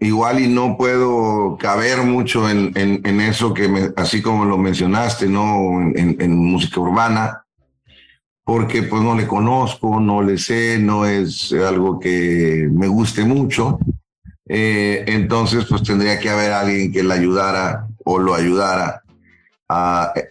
Igual 0.00 0.40
y 0.40 0.48
no 0.48 0.76
puedo 0.76 1.56
caber 1.58 2.02
mucho 2.04 2.48
en, 2.48 2.72
en, 2.74 3.20
eso 3.20 3.52
que 3.52 3.68
me, 3.68 3.90
así 3.96 4.22
como 4.22 4.46
lo 4.46 4.56
mencionaste, 4.56 5.28
¿no? 5.28 5.80
En, 5.94 6.36
música 6.38 6.80
urbana, 6.80 7.44
porque 8.44 8.82
pues 8.82 9.02
no 9.02 9.14
le 9.14 9.26
conozco, 9.26 10.00
no 10.00 10.22
le 10.22 10.38
sé, 10.38 10.78
no 10.78 11.04
es 11.04 11.52
algo 11.52 12.00
que 12.00 12.66
me 12.72 12.88
guste 12.88 13.24
mucho. 13.24 13.78
Eh, 14.48 15.04
entonces 15.06 15.66
pues 15.66 15.82
tendría 15.82 16.18
que 16.18 16.30
haber 16.30 16.52
alguien 16.52 16.90
que 16.90 17.02
le 17.02 17.12
ayudara 17.12 17.86
o 18.04 18.18
lo 18.18 18.34
ayudara 18.34 18.99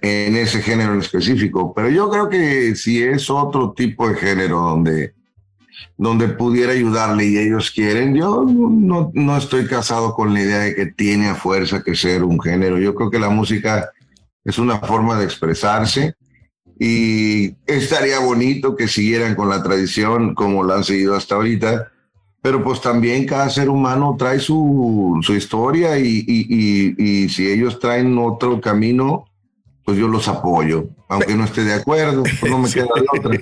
en 0.01 0.35
ese 0.35 0.61
género 0.61 0.93
en 0.93 0.99
específico. 0.99 1.73
Pero 1.73 1.89
yo 1.89 2.09
creo 2.09 2.29
que 2.29 2.75
si 2.75 3.01
es 3.01 3.29
otro 3.29 3.73
tipo 3.73 4.09
de 4.09 4.15
género 4.15 4.59
donde, 4.59 5.13
donde 5.97 6.27
pudiera 6.29 6.73
ayudarle 6.73 7.25
y 7.25 7.37
ellos 7.37 7.71
quieren, 7.71 8.15
yo 8.15 8.45
no, 8.45 9.11
no 9.13 9.37
estoy 9.37 9.65
casado 9.67 10.13
con 10.13 10.33
la 10.33 10.41
idea 10.41 10.59
de 10.59 10.75
que 10.75 10.87
tiene 10.87 11.29
a 11.29 11.35
fuerza 11.35 11.83
que 11.83 11.95
ser 11.95 12.23
un 12.23 12.39
género. 12.41 12.79
Yo 12.79 12.95
creo 12.95 13.09
que 13.09 13.19
la 13.19 13.29
música 13.29 13.89
es 14.43 14.57
una 14.57 14.79
forma 14.79 15.17
de 15.17 15.25
expresarse 15.25 16.15
y 16.77 17.55
estaría 17.65 18.19
bonito 18.19 18.75
que 18.75 18.87
siguieran 18.87 19.35
con 19.35 19.49
la 19.49 19.61
tradición 19.61 20.33
como 20.33 20.63
la 20.63 20.75
han 20.75 20.83
seguido 20.83 21.15
hasta 21.15 21.35
ahorita. 21.35 21.91
Pero 22.41 22.63
pues 22.63 22.79
también 22.79 23.25
cada 23.25 23.49
ser 23.49 23.69
humano 23.69 24.15
trae 24.17 24.39
su, 24.39 25.19
su 25.21 25.33
historia 25.33 25.99
y, 25.99 26.23
y, 26.25 26.95
y, 26.97 27.23
y 27.23 27.29
si 27.29 27.49
ellos 27.49 27.79
traen 27.79 28.17
otro 28.17 28.61
camino, 28.61 29.28
pues 29.89 29.99
yo 29.99 30.07
los 30.07 30.27
apoyo. 30.27 30.87
Aunque 31.07 31.33
no 31.33 31.45
esté 31.45 31.63
de 31.63 31.73
acuerdo, 31.73 32.21
pues 32.39 32.51
no 32.51 32.59
me 32.59 32.69
queda 32.73 32.85
de 32.95 33.19
otra. 33.19 33.39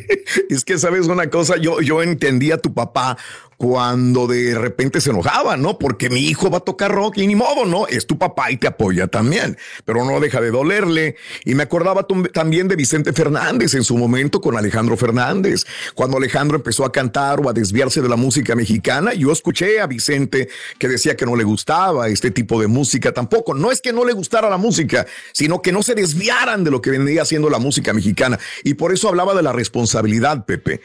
Es 0.49 0.63
que 0.63 0.77
sabes 0.77 1.07
una 1.07 1.29
cosa, 1.29 1.57
yo, 1.57 1.81
yo 1.81 2.01
entendía 2.01 2.55
a 2.55 2.57
tu 2.57 2.73
papá 2.73 3.17
cuando 3.57 4.27
de 4.27 4.57
repente 4.57 5.01
se 5.01 5.09
enojaba, 5.09 5.57
¿no? 5.57 5.79
Porque 5.79 6.09
mi 6.09 6.21
hijo 6.21 6.49
va 6.51 6.59
a 6.59 6.61
tocar 6.61 6.91
rock 6.91 7.17
y 7.17 7.27
ni 7.27 7.35
modo, 7.35 7.65
¿no? 7.65 7.87
Es 7.87 8.05
tu 8.05 8.17
papá 8.17 8.51
y 8.51 8.57
te 8.57 8.67
apoya 8.67 9.07
también, 9.07 9.57
pero 9.83 10.05
no 10.05 10.19
deja 10.19 10.39
de 10.39 10.51
dolerle. 10.51 11.15
Y 11.43 11.55
me 11.55 11.63
acordaba 11.63 12.05
también 12.33 12.67
de 12.67 12.75
Vicente 12.75 13.13
Fernández 13.13 13.73
en 13.73 13.83
su 13.83 13.97
momento 13.97 14.39
con 14.41 14.55
Alejandro 14.55 14.95
Fernández. 14.95 15.65
Cuando 15.95 16.17
Alejandro 16.17 16.57
empezó 16.57 16.85
a 16.85 16.91
cantar 16.91 17.39
o 17.39 17.49
a 17.49 17.53
desviarse 17.53 18.01
de 18.01 18.09
la 18.09 18.15
música 18.15 18.55
mexicana, 18.55 19.13
yo 19.13 19.31
escuché 19.31 19.81
a 19.81 19.87
Vicente 19.87 20.49
que 20.77 20.87
decía 20.87 21.15
que 21.15 21.25
no 21.25 21.35
le 21.35 21.43
gustaba 21.43 22.09
este 22.09 22.29
tipo 22.29 22.61
de 22.61 22.67
música 22.67 23.11
tampoco. 23.11 23.55
No 23.55 23.71
es 23.71 23.81
que 23.81 23.91
no 23.91 24.05
le 24.05 24.13
gustara 24.13 24.51
la 24.51 24.57
música, 24.57 25.07
sino 25.33 25.63
que 25.63 25.71
no 25.71 25.81
se 25.81 25.95
desviaran 25.95 26.63
de 26.63 26.69
lo 26.69 26.81
que 26.81 26.91
vendría 26.91 27.25
siendo 27.25 27.49
la 27.49 27.57
música 27.57 27.91
mexicana. 27.91 28.37
Y 28.63 28.75
por 28.75 28.93
eso 28.93 29.09
hablaba 29.09 29.33
de 29.33 29.41
la 29.41 29.51
responsabilidad, 29.51 30.45
Pepe, 30.45 30.81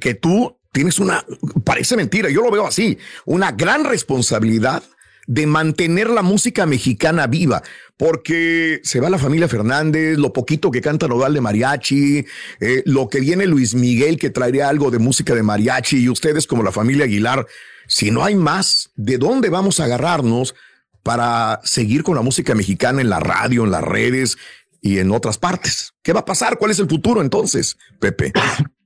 que 0.00 0.14
tú 0.14 0.57
tienes 0.72 0.98
una, 0.98 1.24
parece 1.64 1.96
mentira, 1.96 2.30
yo 2.30 2.42
lo 2.42 2.50
veo 2.50 2.66
así, 2.66 2.98
una 3.24 3.52
gran 3.52 3.84
responsabilidad 3.84 4.82
de 5.28 5.46
mantener 5.46 6.08
la 6.08 6.22
música 6.22 6.64
mexicana 6.64 7.26
viva, 7.26 7.62
porque 7.98 8.80
se 8.82 8.98
va 8.98 9.10
la 9.10 9.18
familia 9.18 9.46
Fernández, 9.46 10.16
lo 10.16 10.32
poquito 10.32 10.70
que 10.70 10.80
canta 10.80 11.06
Nodal 11.06 11.34
de 11.34 11.42
mariachi, 11.42 12.24
eh, 12.60 12.82
lo 12.86 13.08
que 13.10 13.20
viene 13.20 13.46
Luis 13.46 13.74
Miguel 13.74 14.18
que 14.18 14.30
traería 14.30 14.70
algo 14.70 14.90
de 14.90 14.98
música 14.98 15.34
de 15.34 15.42
mariachi 15.42 15.98
y 15.98 16.08
ustedes 16.08 16.46
como 16.46 16.62
la 16.62 16.72
familia 16.72 17.04
Aguilar, 17.04 17.46
si 17.86 18.10
no 18.10 18.24
hay 18.24 18.36
más, 18.36 18.90
¿de 18.96 19.18
dónde 19.18 19.50
vamos 19.50 19.80
a 19.80 19.84
agarrarnos 19.84 20.54
para 21.02 21.60
seguir 21.62 22.04
con 22.04 22.14
la 22.14 22.22
música 22.22 22.54
mexicana 22.54 23.02
en 23.02 23.10
la 23.10 23.20
radio, 23.20 23.64
en 23.64 23.70
las 23.70 23.84
redes 23.84 24.38
y 24.80 24.98
en 24.98 25.10
otras 25.10 25.36
partes? 25.36 25.92
¿Qué 26.02 26.14
va 26.14 26.20
a 26.20 26.24
pasar? 26.24 26.56
¿Cuál 26.56 26.70
es 26.70 26.78
el 26.78 26.88
futuro 26.88 27.20
entonces, 27.20 27.76
Pepe? 28.00 28.32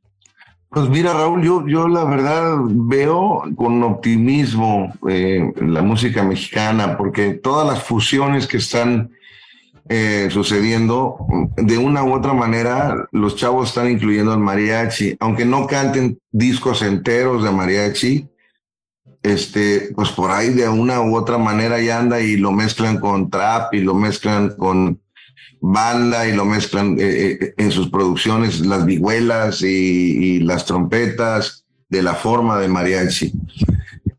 Pues 0.73 0.89
mira, 0.89 1.13
Raúl, 1.13 1.43
yo, 1.43 1.67
yo 1.67 1.87
la 1.87 2.05
verdad 2.05 2.57
veo 2.65 3.43
con 3.57 3.83
optimismo 3.83 4.91
eh, 5.07 5.53
la 5.61 5.83
música 5.83 6.23
mexicana, 6.23 6.97
porque 6.97 7.35
todas 7.35 7.67
las 7.67 7.85
fusiones 7.85 8.47
que 8.47 8.57
están 8.57 9.11
eh, 9.91 10.29
sucediendo, 10.31 11.19
de 11.59 11.77
una 11.77 12.03
u 12.05 12.15
otra 12.15 12.33
manera, 12.33 13.07
los 13.13 13.37
chavos 13.37 13.69
están 13.69 13.91
incluyendo 13.91 14.33
al 14.33 14.39
mariachi, 14.39 15.15
aunque 15.21 15.45
no 15.45 15.67
canten 15.67 16.19
discos 16.31 16.81
enteros 16.81 17.45
de 17.45 17.51
mariachi, 17.51 18.27
este, 19.23 19.93
pues 19.95 20.11
por 20.13 20.31
ahí 20.31 20.55
de 20.55 20.71
una 20.71 21.03
u 21.03 21.15
otra 21.15 21.37
manera 21.37 21.83
ya 21.83 21.99
anda 21.99 22.19
y 22.23 22.39
lo 22.39 22.51
mezclan 22.51 22.99
con 22.99 23.29
trap 23.29 23.75
y 23.75 23.81
lo 23.81 23.93
mezclan 23.95 24.57
con 24.57 25.02
banda 25.63 26.27
y 26.27 26.33
lo 26.35 26.45
mezclan 26.45 26.97
eh, 26.99 27.39
eh, 27.41 27.55
en 27.57 27.71
sus 27.71 27.89
producciones 27.89 28.61
las 28.61 28.85
vihuelas 28.85 29.63
y, 29.63 30.41
las 30.41 30.67
trompetas 30.67 31.65
de 31.89 32.03
la 32.03 32.15
forma 32.15 32.59
de 32.59 32.67
mariachi 32.67 33.33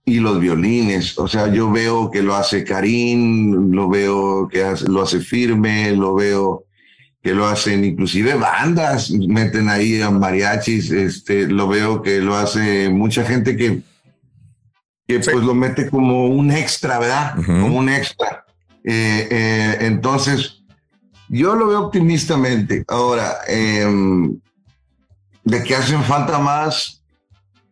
y 0.05 0.19
los 0.19 0.39
violines. 0.39 1.19
O 1.19 1.27
sea, 1.27 1.51
yo 1.51 1.69
veo 1.69 2.09
que 2.09 2.23
lo 2.23 2.35
hace 2.35 2.63
Karim, 2.63 3.71
lo 3.71 3.89
veo 3.89 4.47
que 4.47 4.63
lo 4.87 5.01
hace 5.01 5.19
firme, 5.19 5.91
lo 5.91 6.15
veo 6.15 6.63
que 7.21 7.33
lo 7.33 7.45
hacen 7.45 7.83
inclusive 7.83 8.35
bandas, 8.35 9.11
meten 9.11 9.67
ahí 9.67 10.01
a 10.01 10.09
mariachis, 10.09 10.91
este, 10.91 11.47
lo 11.47 11.67
veo 11.67 12.01
que 12.01 12.19
lo 12.19 12.35
hace 12.35 12.89
mucha 12.89 13.25
gente 13.25 13.57
que, 13.57 13.81
que 15.07 15.19
pues 15.19 15.43
lo 15.43 15.53
mete 15.53 15.89
como 15.89 16.27
un 16.27 16.51
extra, 16.51 16.99
¿verdad? 16.99 17.35
Como 17.45 17.79
un 17.79 17.89
extra. 17.89 18.45
Eh, 18.85 19.77
entonces, 19.81 20.62
yo 21.33 21.55
lo 21.55 21.67
veo 21.67 21.79
optimistamente. 21.79 22.85
Ahora, 22.87 23.39
em, 23.47 24.39
de 25.43 25.63
que 25.63 25.75
hacen 25.75 26.03
falta 26.03 26.37
más, 26.37 27.01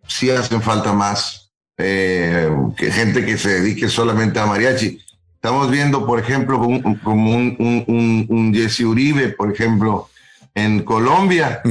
sí 0.07 0.31
hacen 0.31 0.61
falta 0.61 0.93
más 0.93 1.51
eh, 1.77 2.49
que 2.75 2.91
gente 2.91 3.23
que 3.23 3.37
se 3.37 3.61
dedique 3.61 3.87
solamente 3.87 4.39
a 4.39 4.47
mariachi. 4.47 4.99
Estamos 5.35 5.69
viendo, 5.69 6.05
por 6.07 6.19
ejemplo, 6.19 6.59
como 7.03 7.31
un, 7.35 8.25
un, 8.29 8.53
Jesse 8.53 8.81
Uribe, 8.81 9.29
por 9.29 9.51
ejemplo, 9.51 10.09
en 10.55 10.83
Colombia, 10.83 11.61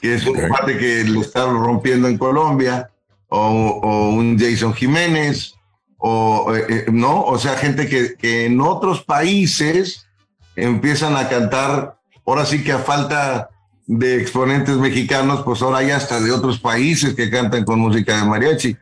que 0.00 0.14
es 0.14 0.26
un 0.26 0.36
parte 0.48 0.76
que 0.78 1.04
lo 1.04 1.20
está 1.20 1.46
rompiendo 1.46 2.08
en 2.08 2.18
Colombia, 2.18 2.90
o, 3.28 4.10
un 4.10 4.38
Jason 4.38 4.74
Jiménez, 4.74 5.54
o 5.96 6.54
eh, 6.54 6.66
eh, 6.68 6.84
no, 6.92 7.22
o 7.22 7.38
sea, 7.38 7.56
gente 7.56 7.88
que, 7.88 8.14
que 8.14 8.46
en 8.46 8.60
otros 8.60 9.02
países 9.02 10.05
empiezan 10.56 11.16
a 11.16 11.28
cantar 11.28 11.96
ahora 12.26 12.44
sí 12.44 12.64
que 12.64 12.72
a 12.72 12.78
falta 12.78 13.48
de 13.86 14.20
exponentes 14.20 14.76
mexicanos, 14.76 15.42
pues 15.44 15.62
ahora 15.62 15.78
hay 15.78 15.90
hasta 15.92 16.20
de 16.20 16.32
otros 16.32 16.58
países 16.58 17.14
que 17.14 17.30
cantan 17.30 17.64
con 17.64 17.78
música 17.78 18.16
de 18.18 18.24
mariachi. 18.28 18.76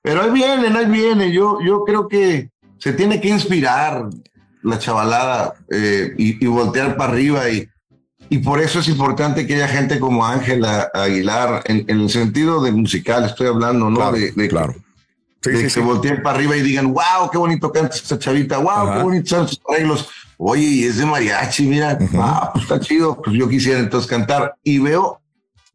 Pero 0.00 0.22
ahí 0.22 0.30
vienen, 0.30 0.74
ahí 0.76 0.86
vienen. 0.86 1.30
Yo, 1.32 1.58
yo 1.60 1.84
creo 1.84 2.08
que 2.08 2.50
se 2.78 2.92
tiene 2.92 3.20
que 3.20 3.28
inspirar 3.28 4.06
la 4.62 4.78
chavalada 4.78 5.54
eh, 5.70 6.14
y, 6.16 6.42
y 6.42 6.48
voltear 6.48 6.96
para 6.96 7.12
arriba 7.12 7.48
y, 7.50 7.68
y 8.30 8.38
por 8.38 8.60
eso 8.60 8.80
es 8.80 8.88
importante 8.88 9.46
que 9.46 9.56
haya 9.56 9.68
gente 9.68 9.98
como 10.00 10.24
Ángela 10.26 10.90
Aguilar, 10.94 11.62
en, 11.66 11.84
en 11.88 12.00
el 12.00 12.10
sentido 12.10 12.62
de 12.62 12.72
musical, 12.72 13.24
estoy 13.24 13.48
hablando, 13.48 13.90
¿no? 13.90 13.96
Claro, 13.96 14.12
de, 14.16 14.32
de- 14.32 14.48
claro. 14.48 14.74
Sí, 15.42 15.50
de 15.50 15.56
sí, 15.58 15.62
que 15.64 15.70
sí. 15.70 15.80
volteen 15.80 16.22
para 16.22 16.36
arriba 16.38 16.56
y 16.56 16.62
digan, 16.62 16.92
wow, 16.92 17.30
qué 17.30 17.38
bonito 17.38 17.70
canta 17.70 17.94
esta 17.94 18.18
chavita, 18.18 18.58
wow, 18.58 18.70
Ajá. 18.70 18.96
qué 18.96 19.02
bonitos 19.02 19.28
son 19.28 19.46
sus 19.48 19.60
arreglos. 19.68 20.08
Oye, 20.38 20.62
y 20.62 20.84
es 20.84 20.98
de 20.98 21.06
mariachi, 21.06 21.66
mira, 21.66 21.98
ah, 22.14 22.50
pues 22.52 22.64
está 22.64 22.78
chido, 22.80 23.20
pues 23.22 23.36
yo 23.36 23.48
quisiera 23.48 23.80
entonces 23.80 24.08
cantar. 24.08 24.54
Y 24.62 24.78
veo 24.78 25.20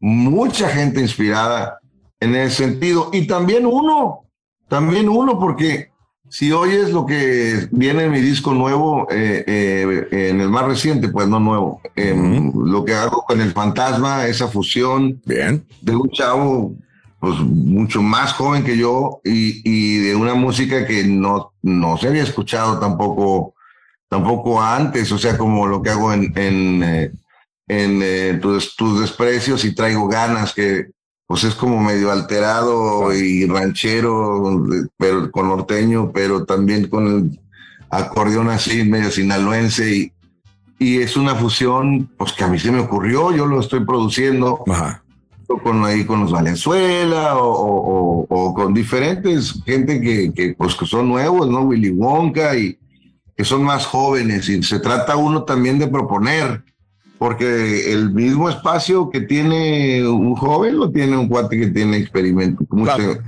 mucha 0.00 0.68
gente 0.68 1.00
inspirada 1.00 1.78
en 2.20 2.34
ese 2.36 2.64
sentido. 2.64 3.10
Y 3.12 3.26
también 3.26 3.66
uno, 3.66 4.24
también 4.68 5.08
uno, 5.08 5.38
porque 5.38 5.90
si 6.28 6.50
oyes 6.52 6.90
lo 6.90 7.04
que 7.04 7.68
viene 7.72 8.04
en 8.04 8.10
mi 8.12 8.20
disco 8.20 8.54
nuevo, 8.54 9.06
eh, 9.10 9.44
eh, 9.46 10.30
en 10.30 10.40
el 10.40 10.48
más 10.48 10.64
reciente, 10.64 11.08
pues 11.08 11.28
no 11.28 11.40
nuevo, 11.40 11.80
em, 11.94 12.52
lo 12.54 12.84
que 12.84 12.94
hago 12.94 13.22
con 13.26 13.40
el 13.40 13.52
fantasma, 13.52 14.26
esa 14.26 14.48
fusión 14.48 15.20
Bien. 15.26 15.66
de 15.80 15.94
un 15.94 16.08
chavo 16.10 16.74
pues 17.20 17.38
mucho 17.38 18.02
más 18.02 18.32
joven 18.32 18.64
que 18.64 18.76
yo 18.76 19.20
y, 19.24 19.60
y 19.62 19.98
de 19.98 20.16
una 20.16 20.34
música 20.34 20.86
que 20.86 21.04
no, 21.04 21.52
no 21.62 21.96
se 21.96 22.08
había 22.08 22.24
escuchado 22.24 22.80
tampoco 22.80 23.54
tampoco 24.16 24.60
antes, 24.60 25.10
o 25.10 25.16
sea, 25.16 25.38
como 25.38 25.66
lo 25.66 25.80
que 25.80 25.88
hago 25.88 26.12
en, 26.12 26.24
en, 26.36 26.82
eh, 26.84 27.10
en 27.66 28.00
eh, 28.02 28.38
tus, 28.42 28.76
tus 28.76 29.00
desprecios 29.00 29.64
y 29.64 29.74
traigo 29.74 30.06
ganas, 30.06 30.52
que 30.52 30.88
pues 31.26 31.44
es 31.44 31.54
como 31.54 31.80
medio 31.80 32.12
alterado 32.12 33.10
y 33.14 33.46
ranchero, 33.46 34.62
pero 34.98 35.30
con 35.32 35.48
norteño, 35.48 36.10
pero 36.12 36.44
también 36.44 36.88
con 36.88 37.06
el 37.06 37.40
acordeón 37.88 38.50
así, 38.50 38.84
medio 38.84 39.10
sinaloense 39.10 39.96
y, 39.96 40.12
y 40.78 40.98
es 41.00 41.16
una 41.16 41.34
fusión 41.34 42.10
pues 42.18 42.34
que 42.34 42.44
a 42.44 42.48
mí 42.48 42.58
se 42.58 42.70
me 42.70 42.80
ocurrió, 42.80 43.34
yo 43.34 43.46
lo 43.46 43.60
estoy 43.60 43.82
produciendo 43.86 44.62
Ajá. 44.68 45.02
con 45.64 45.82
ahí 45.86 46.04
con 46.04 46.20
los 46.20 46.32
Valenzuela 46.32 47.38
o, 47.38 47.48
o- 47.48 47.82
o- 48.24 48.26
o 48.28 48.52
con 48.52 48.74
diferentes 48.74 49.54
gente 49.64 50.02
que, 50.02 50.34
que, 50.34 50.54
pues 50.54 50.74
que 50.74 50.84
son 50.84 51.08
nuevos, 51.08 51.48
¿no? 51.48 51.62
Willy 51.62 51.88
Wonka 51.90 52.54
y 52.58 52.76
que 53.36 53.44
son 53.44 53.62
más 53.64 53.86
jóvenes 53.86 54.48
y 54.48 54.62
se 54.62 54.78
trata 54.78 55.16
uno 55.16 55.44
también 55.44 55.78
de 55.78 55.88
proponer 55.88 56.62
porque 57.18 57.92
el 57.92 58.10
mismo 58.10 58.48
espacio 58.48 59.08
que 59.08 59.20
tiene 59.20 60.06
un 60.08 60.34
joven 60.34 60.76
lo 60.76 60.90
tiene 60.90 61.16
un 61.16 61.28
cuate 61.28 61.56
que 61.56 61.68
tiene 61.68 61.98
experimento 61.98 62.64
mucho 62.70 63.18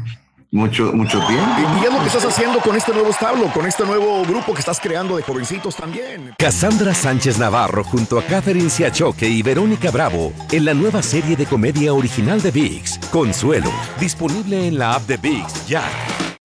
mucho 0.51 0.93
mucho 0.93 1.19
tiempo. 1.27 1.51
Y, 1.59 1.83
y 1.83 1.85
es 1.85 1.93
lo 1.93 2.01
que 2.01 2.07
estás 2.07 2.25
haciendo 2.25 2.61
con 2.61 2.77
este 2.77 2.93
nuevo 2.93 3.11
establo, 3.11 3.53
con 3.53 3.67
este 3.67 3.85
nuevo 3.85 4.25
grupo 4.25 4.55
que 4.55 4.61
estás 4.61 4.81
creando 4.81 5.17
de 5.17 5.23
jovencitos 5.23 5.77
también. 5.77 6.33
Cassandra 6.39 6.95
Sánchez 6.95 7.39
Navarro 7.39 7.85
junto 7.85 8.19
a 8.19 8.23
Catherine 8.23 8.71
Siachoque 8.71 9.29
y 9.29 9.43
Verónica 9.43 9.91
Bravo 9.91 10.33
en 10.51 10.65
la 10.65 10.75
nueva 10.75 11.03
serie 11.03 11.37
de 11.37 11.47
comedia 11.47 11.93
original 11.93 12.41
de 12.41 12.51
VIX, 12.51 12.99
Consuelo, 13.13 13.71
disponible 14.01 14.67
en 14.67 14.79
la 14.79 14.95
app 14.95 15.07
de 15.07 15.17
VIX 15.19 15.67
ya. 15.69 15.83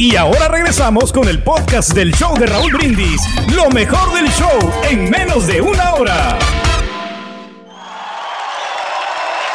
Y 0.00 0.14
ahora 0.14 0.46
regresamos 0.46 1.12
con 1.12 1.28
el 1.28 1.42
podcast 1.42 1.92
del 1.92 2.14
show 2.14 2.32
de 2.38 2.46
Raúl 2.46 2.72
Brindis. 2.72 3.20
Lo 3.52 3.68
mejor 3.68 4.14
del 4.14 4.28
show 4.30 4.56
en 4.88 5.10
menos 5.10 5.48
de 5.48 5.60
una 5.60 5.94
hora. 5.94 6.38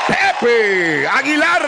Pepe 0.05 1.07
Aguilar. 1.07 1.61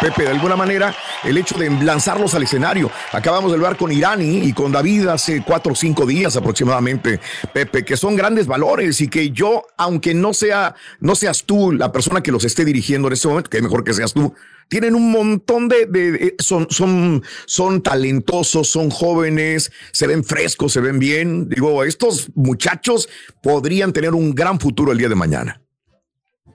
Pepe, 0.00 0.24
de 0.24 0.30
alguna 0.30 0.56
manera, 0.56 0.92
el 1.24 1.38
hecho 1.38 1.56
de 1.58 1.70
lanzarlos 1.70 2.34
al 2.34 2.42
escenario. 2.42 2.90
Acabamos 3.12 3.50
de 3.50 3.56
hablar 3.56 3.76
con 3.76 3.92
Irani 3.92 4.38
y 4.38 4.52
con 4.52 4.72
David 4.72 5.06
hace 5.08 5.42
cuatro 5.46 5.72
o 5.72 5.76
cinco 5.76 6.06
días 6.06 6.36
aproximadamente, 6.36 7.20
Pepe, 7.52 7.84
que 7.84 7.96
son 7.96 8.16
grandes 8.16 8.46
valores 8.46 9.00
y 9.00 9.08
que 9.08 9.30
yo, 9.30 9.62
aunque 9.76 10.14
no 10.14 10.34
sea, 10.34 10.74
no 11.00 11.14
seas 11.14 11.44
tú 11.44 11.72
la 11.72 11.92
persona 11.92 12.22
que 12.22 12.32
los 12.32 12.44
esté 12.44 12.64
dirigiendo 12.64 13.08
en 13.08 13.14
este 13.14 13.28
momento, 13.28 13.50
que 13.50 13.62
mejor 13.62 13.84
que 13.84 13.94
seas 13.94 14.12
tú, 14.12 14.34
tienen 14.68 14.94
un 14.94 15.10
montón 15.10 15.68
de, 15.68 15.86
de- 15.86 16.12
de- 16.12 16.34
son, 16.38 16.66
son, 16.70 17.22
son 17.46 17.82
talentosos, 17.82 18.68
son 18.68 18.90
jóvenes, 18.90 19.70
se 19.92 20.06
ven 20.06 20.24
frescos, 20.24 20.72
se 20.72 20.80
ven 20.80 20.98
bien. 20.98 21.48
Digo, 21.48 21.84
estos 21.84 22.30
muchachos 22.34 23.08
podrían 23.42 23.92
tener 23.92 24.14
un 24.14 24.34
gran 24.34 24.58
futuro 24.58 24.92
el 24.92 24.98
día 24.98 25.08
de 25.08 25.14
mañana. 25.14 25.60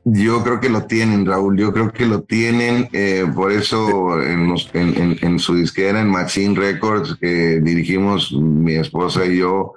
Yo 0.06 0.44
creo 0.44 0.60
que 0.60 0.70
lo 0.70 0.84
tienen, 0.86 1.26
Raúl. 1.26 1.58
Yo 1.58 1.72
creo 1.74 1.92
que 1.92 2.06
lo 2.06 2.22
tienen. 2.22 2.90
eh, 2.94 3.26
por 3.36 3.52
eso 3.52 4.22
en, 4.22 4.48
los- 4.50 4.70
en- 4.74 4.98
en- 4.98 5.18
en 5.22 5.40
su 5.40 5.56
disquera, 5.56 6.00
en 6.02 6.10
Machine 6.10 6.56
Records, 6.60 7.18
que 7.20 7.60
dirigimos 7.62 8.32
mi 8.34 8.76
esposa 8.76 9.26
y 9.26 9.38
yo, 9.38 9.74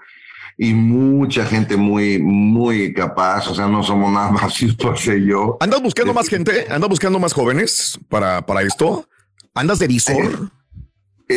y 0.56 0.74
mucha 0.74 1.44
gente 1.46 1.76
muy, 1.76 2.18
muy 2.20 2.92
capaz. 2.94 3.48
O 3.48 3.54
sea, 3.54 3.66
no 3.66 3.82
somos 3.82 4.12
nada 4.12 4.30
más 4.30 4.62
mi 4.62 4.68
esposa 4.68 5.14
y 5.14 5.26
yo. 5.26 5.56
¿Andas 5.60 5.82
buscando 5.82 6.14
más 6.14 6.28
gente? 6.28 6.66
¿Andas 6.70 6.88
buscando 6.88 7.18
más 7.18 7.32
jóvenes 7.32 7.98
para, 8.08 8.44
para 8.46 8.62
esto? 8.62 9.06
¿Andas 9.54 9.78
de 9.80 9.86
visor? 9.88 10.50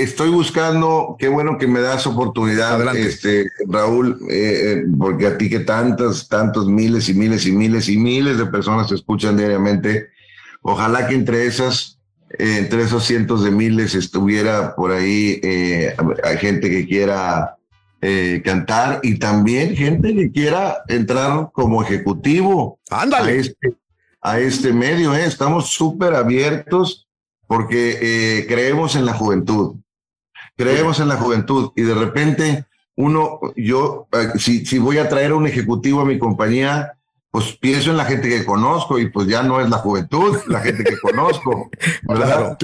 Estoy 0.01 0.29
buscando, 0.29 1.15
qué 1.17 1.27
bueno 1.27 1.58
que 1.58 1.67
me 1.67 1.79
das 1.79 2.05
oportunidad, 2.08 2.95
este, 2.95 3.45
Raúl, 3.67 4.19
eh, 4.29 4.34
eh, 4.73 4.84
porque 4.97 5.27
a 5.27 5.38
ti 5.38 5.49
que 5.49 5.60
tantas, 5.60 6.27
tantos 6.27 6.67
miles 6.67 7.10
y 7.10 7.13
miles 7.13 7.45
y 7.45 7.51
miles 7.51 7.88
y 7.89 7.97
miles 7.97 8.38
de 8.38 8.45
personas 8.45 8.88
te 8.88 8.95
escuchan 8.95 9.38
diariamente, 9.38 10.10
ojalá 10.62 11.08
que 11.08 11.15
entre 11.15 11.45
esas, 11.45 11.99
eh, 12.38 12.58
entre 12.60 12.84
esos 12.84 13.05
cientos 13.05 13.43
de 13.43 13.51
miles 13.51 13.95
estuviera 13.95 14.75
por 14.75 14.91
ahí 14.91 15.39
eh, 15.43 15.95
hay 16.23 16.38
gente 16.38 16.69
que 16.69 16.86
quiera 16.86 17.55
cantar 18.43 18.99
y 19.01 19.17
también 19.17 19.75
gente 19.75 20.13
que 20.13 20.31
quiera 20.31 20.77
entrar 20.89 21.49
como 21.53 21.81
ejecutivo 21.81 22.77
a 22.91 23.31
este, 23.31 23.77
a 24.21 24.38
este 24.38 24.73
medio. 24.73 25.15
Estamos 25.15 25.71
súper 25.71 26.13
abiertos 26.13 27.08
porque 27.47 28.45
creemos 28.47 28.95
en 28.95 29.08
la 29.08 29.13
juventud. 29.13 29.77
Creemos 30.58 31.00
en 31.00 31.08
la 31.10 31.18
juventud 31.18 31.72
y 31.76 31.82
de 31.84 31.94
repente 31.94 32.65
uno, 32.96 33.39
yo, 33.58 34.08
eh, 34.13 34.38
si, 34.39 34.65
si 34.65 34.78
voy 34.80 34.98
a 35.00 35.10
traer 35.10 35.32
a 35.32 35.36
un 35.36 35.46
ejecutivo 35.48 36.02
a 36.02 36.06
mi 36.06 36.18
compañía, 36.18 36.94
pues 37.30 37.52
pienso 37.60 37.91
en 37.91 37.98
la 37.98 38.06
gente 38.06 38.30
que 38.30 38.46
conozco 38.46 38.98
y 38.98 39.10
pues 39.10 39.28
ya 39.28 39.44
no 39.44 39.60
es 39.60 39.70
la 39.70 39.78
juventud, 39.80 40.38
la 40.48 40.62
gente 40.62 40.86
que 40.86 40.98
conozco. 41.00 41.70
¿verdad? 42.08 42.58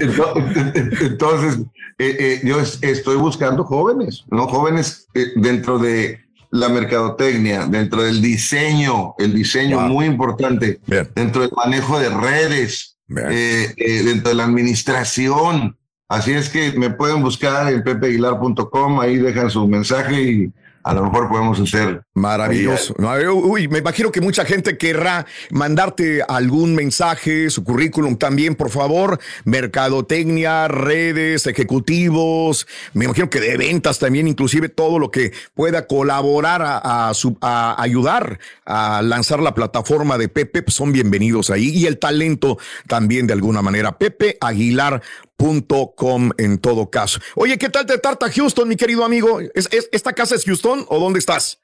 Entonces, 0.00 1.00
entonces, 1.02 1.58
eh, 1.98 2.16
eh, 2.18 2.40
yo 2.44 2.58
es- 2.60 2.78
estoy 2.82 3.16
buscando 3.16 3.62
jóvenes, 3.64 4.24
¿no? 4.28 4.48
Jóvenes 4.48 5.06
eh, 5.14 5.28
dentro 5.36 5.78
de 5.78 6.18
la 6.50 6.68
mercadotecnia, 6.68 7.66
dentro 7.66 8.02
del 8.02 8.20
diseño, 8.20 9.14
el 9.18 9.34
diseño 9.34 9.78
muy 9.88 10.06
importante, 10.06 10.80
dentro 11.14 11.42
del 11.42 11.50
manejo 11.56 11.98
de 11.98 12.08
redes, 12.08 12.96
eh, 13.30 13.72
eh, 13.76 14.02
dentro 14.04 14.30
de 14.30 14.34
la 14.34 14.44
administración. 14.44 15.76
Así 16.08 16.32
es 16.32 16.48
que 16.48 16.72
me 16.72 16.90
pueden 16.90 17.22
buscar 17.22 17.72
en 17.72 17.82
pepeaguilar.com, 17.82 19.00
ahí 19.00 19.16
dejan 19.16 19.50
su 19.50 19.66
mensaje 19.66 20.22
y 20.22 20.52
a 20.84 20.94
lo 20.94 21.02
mejor 21.02 21.28
podemos 21.28 21.58
hacer. 21.58 22.02
Maravilloso. 22.14 22.94
Uy, 23.34 23.66
me 23.66 23.78
imagino 23.80 24.12
que 24.12 24.20
mucha 24.20 24.44
gente 24.44 24.78
querrá 24.78 25.26
mandarte 25.50 26.22
algún 26.28 26.76
mensaje, 26.76 27.50
su 27.50 27.64
currículum 27.64 28.16
también, 28.16 28.54
por 28.54 28.70
favor. 28.70 29.18
Mercadotecnia, 29.44 30.68
redes, 30.68 31.48
ejecutivos, 31.48 32.68
me 32.94 33.04
imagino 33.06 33.28
que 33.28 33.40
de 33.40 33.56
ventas 33.56 33.98
también, 33.98 34.28
inclusive 34.28 34.68
todo 34.68 35.00
lo 35.00 35.10
que 35.10 35.32
pueda 35.54 35.88
colaborar 35.88 36.62
a, 36.62 37.08
a 37.08 37.14
su- 37.14 37.36
a 37.40 37.74
ayudar 37.82 38.38
a 38.64 39.02
lanzar 39.02 39.40
la 39.40 39.54
plataforma 39.54 40.16
de 40.18 40.28
Pepe, 40.28 40.62
pues 40.62 40.74
son 40.76 40.92
bienvenidos 40.92 41.50
ahí. 41.50 41.68
Y 41.70 41.86
el 41.86 41.98
talento 41.98 42.58
también 42.86 43.26
de 43.26 43.32
alguna 43.32 43.60
manera. 43.60 43.98
Pepe 43.98 44.38
Aguilar. 44.40 45.02
Com 45.38 46.30
en 46.38 46.58
todo 46.58 46.90
caso. 46.90 47.20
Oye, 47.34 47.58
¿qué 47.58 47.68
tal 47.68 47.84
te 47.86 47.98
tarta 47.98 48.30
Houston, 48.30 48.68
mi 48.68 48.76
querido 48.76 49.04
amigo? 49.04 49.40
¿Es, 49.54 49.68
es- 49.70 49.88
esta 49.92 50.12
casa 50.12 50.34
es 50.34 50.44
Houston 50.44 50.84
o 50.88 50.98
dónde 50.98 51.18
estás? 51.18 51.60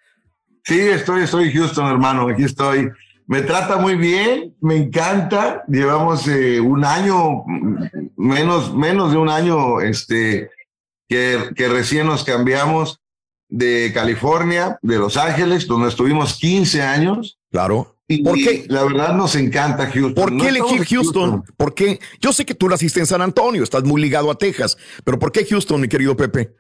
Sí, 0.65 0.79
estoy, 0.79 1.23
estoy 1.25 1.49
en 1.49 1.53
Houston, 1.55 1.87
hermano, 1.91 2.29
aquí 2.29 2.45
estoy. 2.45 2.91
Me 3.27 3.43
trata 3.43 3.77
muy 3.79 3.97
bien, 3.97 4.55
me 4.61 4.77
encanta. 4.77 5.65
Llevamos 5.69 6.29
eh, 6.29 6.61
un 6.61 6.85
año, 6.85 7.45
menos, 8.17 8.75
menos 8.75 9.11
de 9.13 9.19
un 9.19 9.29
año, 9.29 9.81
este, 9.81 10.51
que, 11.09 11.51
que 11.57 11.69
recién 11.69 12.07
nos 12.07 12.25
cambiamos 12.25 13.01
de 13.49 13.91
California, 13.95 14.79
de 14.83 14.99
Los 14.99 15.17
Ángeles, 15.17 15.67
donde 15.67 15.89
estuvimos 15.89 16.35
15 16.39 16.83
años. 16.83 17.39
Claro. 17.51 17.97
¿Por 18.19 18.35
qué? 18.35 18.67
La 18.69 18.85
verdad 18.85 19.15
nos 19.15 19.35
encanta 19.37 19.91
Houston. 19.91 20.15
¿Por 20.15 20.37
qué 20.37 20.49
elegir 20.49 20.85
Houston? 20.85 21.45
¿Por 21.57 21.75
qué? 21.75 22.01
Yo 22.21 22.33
sé 22.33 22.45
que 22.45 22.55
tú 22.55 22.69
naciste 22.69 23.01
en 23.01 23.07
San 23.07 23.23
Antonio, 23.23 23.63
estás 23.63 23.85
muy 23.85 24.01
ligado 24.01 24.31
a 24.31 24.37
Texas, 24.37 24.77
pero 25.05 25.19
¿por 25.19 25.33
qué 25.33 25.45
Houston, 25.45 25.81
mi 25.81 25.89
querido 25.89 26.17
Pepe? 26.17 26.55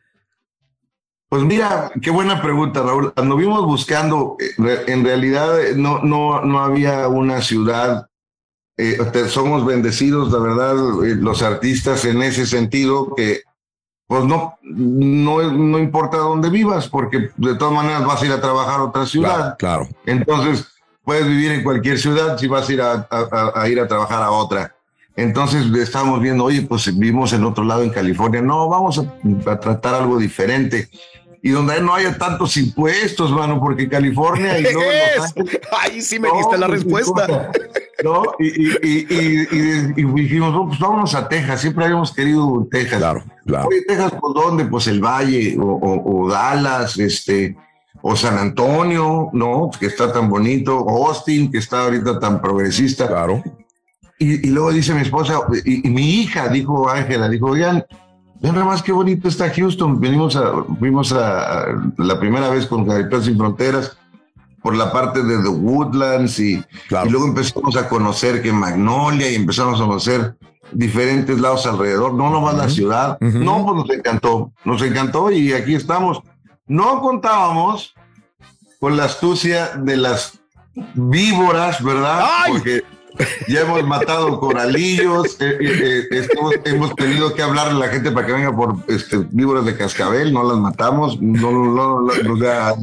Pues 1.28 1.44
mira, 1.44 1.90
qué 2.02 2.10
buena 2.10 2.42
pregunta, 2.42 2.82
Raúl. 2.82 3.12
Anduvimos 3.16 3.64
buscando, 3.64 4.36
eh, 4.40 4.84
en 4.86 5.02
realidad 5.02 5.64
eh, 5.64 5.74
no, 5.74 6.00
no, 6.00 6.42
no 6.42 6.62
había 6.62 7.08
una 7.08 7.40
ciudad, 7.40 8.06
eh, 8.76 8.98
somos 9.28 9.64
bendecidos, 9.64 10.32
la 10.32 10.38
verdad, 10.38 10.74
eh, 11.04 11.14
los 11.14 11.42
artistas 11.42 12.04
en 12.04 12.22
ese 12.22 12.46
sentido, 12.46 13.14
que 13.14 13.42
pues 14.06 14.24
no, 14.24 14.58
no, 14.62 15.52
no 15.52 15.78
importa 15.78 16.18
dónde 16.18 16.50
vivas, 16.50 16.88
porque 16.88 17.30
de 17.36 17.54
todas 17.54 17.74
maneras 17.74 18.04
vas 18.04 18.22
a 18.22 18.26
ir 18.26 18.32
a 18.32 18.40
trabajar 18.40 18.80
a 18.80 18.84
otra 18.84 19.06
ciudad. 19.06 19.56
Claro. 19.58 19.88
Entonces, 20.04 20.66
puedes 21.04 21.26
vivir 21.26 21.52
en 21.52 21.62
cualquier 21.62 21.98
ciudad 21.98 22.36
si 22.38 22.46
vas 22.46 22.68
a 22.68 22.72
ir 22.72 22.80
a, 22.82 23.06
a- 23.10 23.52
a 23.54 23.68
ir 23.68 23.80
a 23.80 23.86
trabajar 23.88 24.22
a 24.22 24.30
otra. 24.30 24.74
Entonces, 25.14 25.66
estábamos 25.76 26.20
viendo, 26.22 26.44
oye, 26.44 26.62
pues 26.62 26.86
vivimos 26.98 27.32
en 27.34 27.44
otro 27.44 27.64
lado 27.64 27.82
en 27.82 27.90
California. 27.90 28.40
No, 28.40 28.68
vamos 28.68 28.98
a, 28.98 29.50
a 29.50 29.60
tratar 29.60 29.94
algo 29.94 30.16
diferente. 30.18 30.88
Y 31.42 31.50
donde 31.50 31.80
no 31.82 31.92
haya 31.92 32.16
tantos 32.16 32.56
impuestos, 32.56 33.30
mano, 33.32 33.60
porque 33.60 33.88
California 33.88 34.58
y 34.58 34.62
luego 34.62 34.80
Ángeles- 34.80 35.60
Ahí 35.82 36.00
sí 36.00 36.18
me 36.20 36.28
diste 36.32 36.56
la 36.56 36.66
pues, 36.68 36.82
respuesta. 36.84 37.50
No, 38.04 38.22
y, 38.38 38.46
y, 38.46 38.76
y, 38.82 39.06
y, 39.10 39.48
y- 39.50 40.00
y 40.00 40.04
dijimos, 40.22 40.52
no, 40.52 40.66
pues 40.68 40.78
vámonos 40.78 41.14
a 41.14 41.28
Texas. 41.28 41.60
Siempre 41.60 41.84
habíamos 41.84 42.12
querido 42.14 42.66
Texas. 42.70 42.98
Claro, 42.98 43.24
claro. 43.44 43.68
Oye, 43.68 43.82
Texas, 43.86 44.12
¿por 44.20 44.32
dónde? 44.34 44.64
Pues 44.64 44.86
el 44.86 45.00
Valle, 45.04 45.56
o, 45.60 45.64
o- 45.64 46.22
o 46.24 46.30
Dallas, 46.30 46.96
este, 46.98 47.54
o 48.02 48.16
San 48.16 48.36
Antonio, 48.38 49.30
¿no? 49.32 49.70
Que 49.78 49.86
está 49.86 50.12
tan 50.12 50.28
bonito, 50.28 50.78
Austin, 50.88 51.50
que 51.50 51.58
está 51.58 51.84
ahorita 51.84 52.18
tan 52.18 52.40
progresista. 52.40 53.06
Claro. 53.08 53.42
Y, 54.18 54.46
y 54.48 54.50
luego 54.50 54.72
dice 54.72 54.92
mi 54.94 55.02
esposa, 55.02 55.40
y, 55.64 55.86
y 55.88 55.90
mi 55.90 56.20
hija, 56.20 56.48
dijo 56.48 56.88
Ángela, 56.88 57.28
dijo, 57.28 57.46
oigan, 57.46 57.84
vean 58.40 58.54
nada 58.54 58.66
más 58.66 58.82
qué 58.82 58.92
bonito 58.92 59.28
está 59.28 59.50
Houston. 59.50 60.00
Venimos 60.00 60.36
a, 60.36 60.52
fuimos 60.78 61.12
a, 61.12 61.62
a- 61.62 61.66
la 61.98 62.18
primera 62.20 62.48
vez 62.50 62.66
con 62.66 62.86
Caritas 62.86 63.24
Sin 63.24 63.36
Fronteras 63.38 63.96
por 64.62 64.76
la 64.76 64.92
parte 64.92 65.22
de 65.24 65.38
The 65.42 65.48
Woodlands 65.48 66.38
y, 66.38 66.54
y 66.54 67.08
luego 67.08 67.26
empezamos 67.26 67.76
a 67.76 67.88
conocer 67.88 68.42
que 68.42 68.52
Magnolia 68.52 69.28
y 69.30 69.34
empezamos 69.34 69.80
a 69.80 69.84
conocer 69.84 70.36
diferentes 70.70 71.40
lados 71.40 71.66
alrededor, 71.66 72.14
no 72.14 72.30
nomás 72.30 72.56
la 72.56 72.68
ciudad. 72.68 73.18
No, 73.20 73.64
pues 73.64 73.76
nos 73.76 73.90
encantó, 73.90 74.52
nos 74.64 74.80
encantó 74.82 75.30
y 75.32 75.52
aquí 75.52 75.74
estamos. 75.74 76.20
No 76.66 77.00
contábamos 77.00 77.94
con 78.78 78.96
la 78.96 79.04
astucia 79.04 79.76
de 79.76 79.96
las 79.96 80.38
víboras, 80.94 81.82
¿verdad? 81.82 82.24
Porque 82.48 82.82
ya 83.48 83.60
hemos 83.60 83.84
matado 83.86 84.38
coralillos, 84.40 85.40
eh, 85.40 85.56
eh, 85.60 86.08
eh, 86.10 86.62
hemos 86.64 86.94
tenido 86.94 87.34
que 87.34 87.42
hablarle 87.42 87.72
a 87.72 87.86
la 87.86 87.92
gente 87.92 88.10
para 88.10 88.26
que 88.26 88.32
venga 88.32 88.54
por 88.54 88.76
este, 88.88 89.18
víboras 89.30 89.64
de 89.64 89.76
cascabel, 89.76 90.32
no 90.32 90.42
las 90.44 90.58
matamos, 90.58 91.20
no, 91.20 91.50
no, 91.50 91.64
no, 91.64 92.00
no, 92.00 92.32
o 92.32 92.36
sea, 92.38 92.74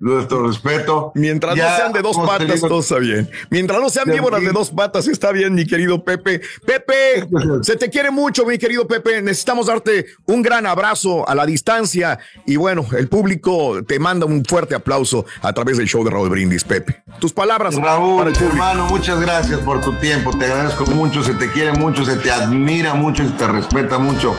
nuestro 0.00 0.46
respeto. 0.46 1.12
Mientras 1.14 1.54
Ya 1.56 1.70
no 1.70 1.76
sean 1.76 1.92
de 1.92 2.02
dos 2.02 2.16
patas, 2.16 2.46
tenido- 2.46 2.68
todo 2.68 2.80
está 2.80 2.98
bien. 2.98 3.30
Mientras 3.50 3.80
no 3.80 3.88
sean 3.90 4.06
De 4.06 4.14
víboras 4.14 4.40
de 4.42 4.50
dos 4.52 4.70
patas, 4.70 5.08
está 5.08 5.32
bien, 5.32 5.54
mi 5.54 5.66
querido 5.66 6.02
Pepe. 6.04 6.40
Pepe, 6.64 7.26
se 7.62 7.76
te 7.76 7.90
quiere 7.90 8.10
mucho, 8.10 8.44
mi 8.46 8.58
querido 8.58 8.86
Pepe. 8.86 9.20
Necesitamos 9.22 9.66
darte 9.66 10.06
un 10.26 10.42
gran 10.42 10.66
abrazo 10.66 11.28
a 11.28 11.34
la 11.34 11.46
distancia. 11.46 12.18
Y 12.46 12.56
bueno, 12.56 12.86
el 12.96 13.08
público 13.08 13.82
te 13.86 13.98
manda 13.98 14.26
un 14.26 14.44
fuerte 14.44 14.74
aplauso 14.74 15.24
a 15.42 15.52
través 15.52 15.76
del 15.78 15.86
show 15.86 16.04
de 16.04 16.10
Raúl 16.10 16.28
Brindis, 16.28 16.64
Pepe. 16.64 17.02
Tus 17.18 17.32
palabras 17.32 17.74
Raúl, 17.74 18.18
para 18.24 18.30
el 18.30 18.36
hermano, 18.42 18.86
muchas 18.86 19.20
gracias 19.20 19.58
por 19.60 19.80
tu 19.80 19.92
tiempo. 19.94 20.30
Te 20.38 20.44
agradezco 20.46 20.86
mucho, 20.86 21.22
se 21.22 21.34
te 21.34 21.50
quiere 21.50 21.72
mucho, 21.72 22.04
se 22.04 22.16
te 22.16 22.30
admira 22.30 22.94
mucho, 22.94 23.24
se 23.24 23.30
te 23.32 23.46
respeta 23.46 23.98
mucho. 23.98 24.34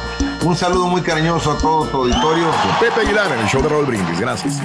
Un 0.45 0.55
saludo 0.55 0.87
muy 0.87 1.01
cariñoso 1.01 1.51
a 1.51 1.57
todo 1.57 1.85
tu 1.87 1.97
auditorio. 1.97 2.45
Pepe 2.79 3.01
Aguilar 3.01 3.31
en 3.33 3.39
el 3.39 3.47
show 3.47 3.61
de 3.61 3.69
Raúl 3.69 3.85
Brindis. 3.85 4.19
Gracias. 4.19 4.59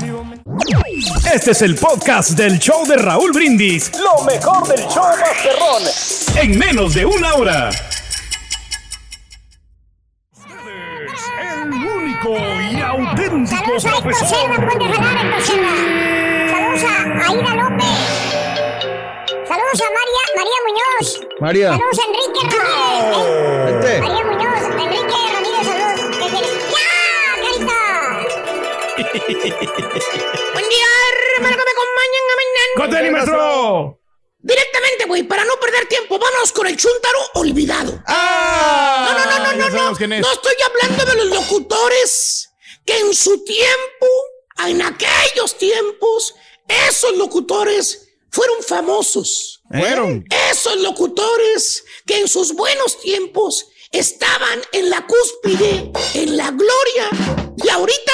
Este 0.86 1.52
es 1.52 1.62
el 1.62 1.76
podcast 1.76 2.32
del 2.32 2.58
show 2.58 2.86
de 2.86 2.96
Raúl 2.98 3.32
Brindis. 3.32 3.90
Lo 3.98 4.22
mejor 4.24 4.68
del 4.68 4.86
show 4.88 5.02
Masterrón. 5.18 5.82
En 6.36 6.58
menos 6.58 6.92
de 6.92 7.06
una 7.06 7.34
hora. 7.34 7.70
El 11.40 11.72
único 11.72 12.36
y 12.70 12.80
auténtico 12.82 13.80
Saludos 13.80 13.86
a 13.86 13.88
Héctor 13.88 14.02
profesor. 14.02 14.28
Serra, 14.28 14.68
ponte 14.68 14.84
a 14.84 14.92
jalar, 14.92 15.26
Héctor 15.26 15.42
Serra. 15.42 15.70
Saludos 16.50 16.84
a 16.84 16.86
Aida 17.30 17.54
López. 17.54 17.86
Saludos 19.48 19.80
a 19.80 19.88
María, 19.88 20.22
María 20.36 20.58
Muñoz. 20.66 21.06
María. 21.40 21.68
Saludos 21.70 21.98
a 21.98 22.04
Enrique 22.10 22.42
Ramírez. 22.58 23.90
¿eh? 23.90 24.00
María 24.00 24.24
Muñoz, 24.24 24.62
Enrique 24.70 25.33
Buen 29.14 30.68
día, 30.68 30.86
hermano, 31.36 31.56
que 31.56 31.64
me 31.64 31.70
acompañan 31.70 32.24
a 32.30 32.36
mañana. 32.36 32.72
¡Con 32.76 32.90
tenis, 32.90 33.12
maestro! 33.12 34.00
Directamente, 34.38 35.04
güey, 35.06 35.22
para 35.22 35.44
no 35.44 35.54
perder 35.60 35.86
tiempo, 35.86 36.18
vámonos 36.18 36.52
con 36.52 36.66
el 36.66 36.76
chuntaro 36.76 37.18
olvidado. 37.34 38.02
¡Ah! 38.06 39.08
No, 39.08 39.18
no, 39.18 39.24
no, 39.24 39.38
no, 39.38 39.70
no, 39.70 39.90
no. 39.90 39.92
es. 39.92 40.20
No 40.20 40.32
estoy 40.32 40.56
hablando 40.64 41.04
de 41.04 41.14
los 41.16 41.26
locutores 41.28 42.50
que 42.84 42.98
en 42.98 43.14
su 43.14 43.44
tiempo, 43.44 44.06
en 44.66 44.82
aquellos 44.82 45.56
tiempos, 45.58 46.34
esos 46.66 47.16
locutores 47.16 48.08
fueron 48.32 48.62
famosos. 48.64 49.62
Fueron. 49.70 50.24
Esos 50.50 50.76
locutores 50.80 51.84
que 52.04 52.18
en 52.18 52.28
sus 52.28 52.52
buenos 52.52 53.00
tiempos 53.00 53.68
estaban 53.92 54.60
en 54.72 54.90
la 54.90 55.06
cúspide, 55.06 55.92
en 56.14 56.36
la 56.36 56.50
gloria, 56.50 57.08
y 57.64 57.68
ahorita 57.68 58.12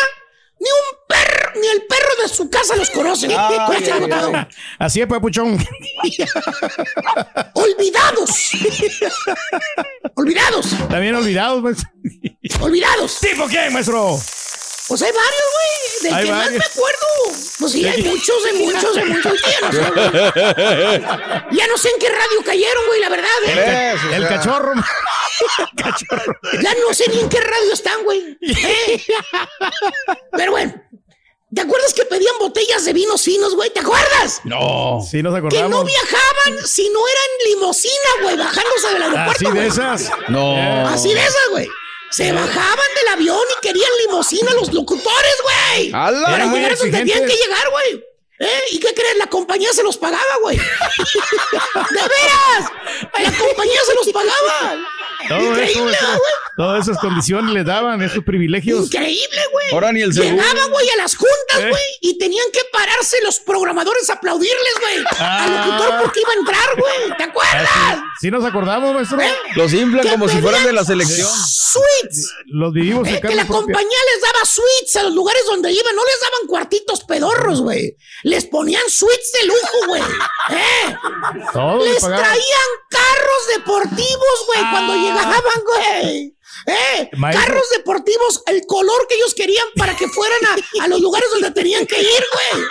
ni 0.60 0.68
un 0.68 0.98
perro, 1.08 1.52
ni 1.58 1.66
el 1.68 1.82
perro 1.86 2.22
de 2.22 2.28
su 2.28 2.50
casa 2.50 2.76
los 2.76 2.90
conoce. 2.90 3.26
¿Cuál 3.28 3.82
es 3.82 3.88
el 3.88 3.94
agotado? 3.94 4.32
Así 4.78 5.00
es, 5.00 5.06
papuchón. 5.06 5.54
Olvidados. 7.54 8.50
Olvidados. 10.14 10.66
También 10.88 11.14
olvidados, 11.14 11.62
pues. 11.62 11.78
Olvidados. 12.60 13.18
¿Tipo 13.20 13.46
quién, 13.46 13.72
maestro? 13.72 14.18
Pues 14.90 15.02
hay 15.02 15.12
varios, 15.12 15.42
güey. 15.54 16.02
Del 16.02 16.14
Hay 16.14 16.24
que 16.24 16.30
más 16.32 16.44
varios. 16.44 16.58
me 16.58 16.64
acuerdo. 16.66 17.06
Pues 17.60 17.72
sí, 17.72 17.86
hay 17.86 18.02
muchos, 18.02 18.36
hay 18.44 18.58
muchos, 18.58 18.96
hay 18.96 19.04
muchos. 19.04 19.32
Ya 19.42 19.60
no 19.60 19.72
sé, 19.72 19.90
güey. 19.90 21.02
Ya 21.58 21.66
no 21.68 21.78
sé 21.78 21.88
en 21.90 21.98
qué 22.00 22.08
radio 22.08 22.42
cayeron, 22.44 22.86
güey, 22.86 23.00
la 23.00 23.08
verdad. 23.08 23.28
El, 23.46 23.58
¿eh? 23.58 23.64
ca- 23.64 24.16
el 24.16 24.28
cachorro. 24.28 24.72
Ya 26.62 26.74
no 26.86 26.92
sé 26.94 27.04
ni 27.08 27.20
en 27.20 27.28
qué 27.28 27.40
radio 27.40 27.72
están, 27.72 28.02
güey. 28.04 28.36
¿Eh? 28.42 29.02
Pero 30.32 30.50
bueno, 30.52 30.74
¿te 31.54 31.60
acuerdas 31.60 31.94
que 31.94 32.04
pedían 32.04 32.34
botellas 32.38 32.84
de 32.84 32.92
vinos 32.92 33.22
finos, 33.22 33.54
güey? 33.54 33.70
¿Te 33.72 33.80
acuerdas? 33.80 34.40
No. 34.44 35.00
Sí, 35.08 35.22
nos 35.22 35.32
Que 35.34 35.38
acordamos. 35.38 35.70
no 35.70 35.84
viajaban 35.84 36.66
si 36.66 36.88
no 36.90 37.00
eran 37.06 37.54
limosina, 37.54 38.10
güey, 38.22 38.36
bajándose 38.36 38.88
del 38.92 39.02
aeropuerto. 39.02 39.30
Así 39.32 39.44
de 39.44 39.50
güey. 39.52 39.66
esas. 39.68 40.10
No. 40.28 40.88
Así 40.88 41.12
de 41.14 41.20
esas, 41.20 41.48
güey. 41.52 41.68
Se 42.10 42.32
bajaban 42.32 42.94
del 42.96 43.08
avión 43.12 43.40
y 43.56 43.60
querían 43.60 43.90
limosina 44.06 44.52
los 44.54 44.72
locutores, 44.72 45.36
güey. 45.42 45.90
Para 45.92 46.46
llegar 46.46 46.72
a 46.72 46.76
donde 46.76 46.98
tenían 46.98 47.20
que 47.26 47.34
llegar, 47.34 47.70
güey. 47.70 48.04
¿Eh? 48.40 48.62
¿Y 48.72 48.80
qué 48.80 48.94
crees? 48.94 49.16
La 49.18 49.26
compañía 49.26 49.70
se 49.72 49.82
los 49.82 49.98
pagaba, 49.98 50.36
güey. 50.42 50.56
¡De 51.90 52.00
veras! 52.00 52.72
La 53.22 53.38
compañía 53.38 53.80
se 53.84 53.94
los 53.94 54.08
pagaba. 54.08 54.76
Increíble, 55.28 55.98
güey. 56.00 56.39
Todas 56.60 56.86
esas 56.86 56.98
condiciones 56.98 57.54
les 57.54 57.64
daban, 57.64 58.02
esos 58.02 58.22
privilegios. 58.22 58.86
Increíble, 58.86 59.42
güey. 59.52 59.66
Ahora 59.72 59.92
ni 59.92 60.02
el 60.02 60.12
seguro. 60.12 60.36
Llegaban, 60.42 60.70
güey, 60.70 60.90
a 60.90 60.96
las 60.96 61.16
juntas, 61.16 61.58
¿Eh? 61.58 61.68
güey, 61.70 61.82
y 62.02 62.18
tenían 62.18 62.44
que 62.52 62.60
pararse 62.70 63.16
los 63.24 63.40
programadores 63.40 64.10
a 64.10 64.14
aplaudirles, 64.14 64.74
güey. 64.80 65.04
Ah. 65.18 65.44
Al 65.44 65.56
locutor 65.72 66.02
porque 66.02 66.20
iba 66.20 66.30
a 66.32 66.34
entrar, 66.34 66.68
güey. 66.78 67.16
¿Te 67.16 67.22
acuerdas? 67.24 67.98
Sí 68.20 68.30
nos 68.30 68.44
acordamos, 68.44 68.94
maestro. 68.94 69.18
¿Eh? 69.22 69.32
Los 69.56 69.72
inflan 69.72 70.06
como 70.08 70.28
si 70.28 70.36
fueran 70.42 70.62
de 70.64 70.72
la 70.74 70.84
selección. 70.84 71.28
Suites. 71.28 72.30
Los 72.46 72.74
vivimos 72.74 73.08
en 73.08 73.14
Eh, 73.14 73.20
que 73.22 73.28
la 73.34 73.46
propia. 73.46 73.62
compañía 73.62 73.98
les 74.12 74.22
daba 74.22 74.44
suites 74.44 74.96
a 74.96 75.02
los 75.04 75.14
lugares 75.14 75.42
donde 75.46 75.72
iban, 75.72 75.96
no 75.96 76.04
les 76.04 76.20
daban 76.20 76.46
cuartitos 76.46 77.04
pedorros, 77.04 77.62
güey. 77.62 77.96
Les 78.24 78.44
ponían 78.44 78.82
suites 78.90 79.32
de 79.40 79.46
lujo, 79.46 79.86
güey. 79.86 80.02
¿Eh? 80.50 80.96
Todo 81.54 81.84
le 81.84 81.92
Les 81.92 82.00
traían 82.02 82.68
carros 82.90 83.46
deportivos, 83.56 84.46
güey, 84.46 84.60
cuando 84.70 84.92
Ah. 84.92 84.96
llegaban, 84.96 85.62
güey. 85.66 86.34
¿Eh? 86.66 87.10
Maestro. 87.16 87.46
Carros 87.46 87.64
deportivos, 87.76 88.42
el 88.46 88.64
color 88.66 89.06
que 89.08 89.14
ellos 89.16 89.34
querían 89.34 89.66
para 89.76 89.96
que 89.96 90.08
fueran 90.08 90.38
a, 90.46 90.84
a 90.84 90.88
los 90.88 91.00
lugares 91.00 91.28
donde 91.30 91.50
tenían 91.52 91.86
que 91.86 92.00
ir, 92.00 92.24
güey. 92.32 92.64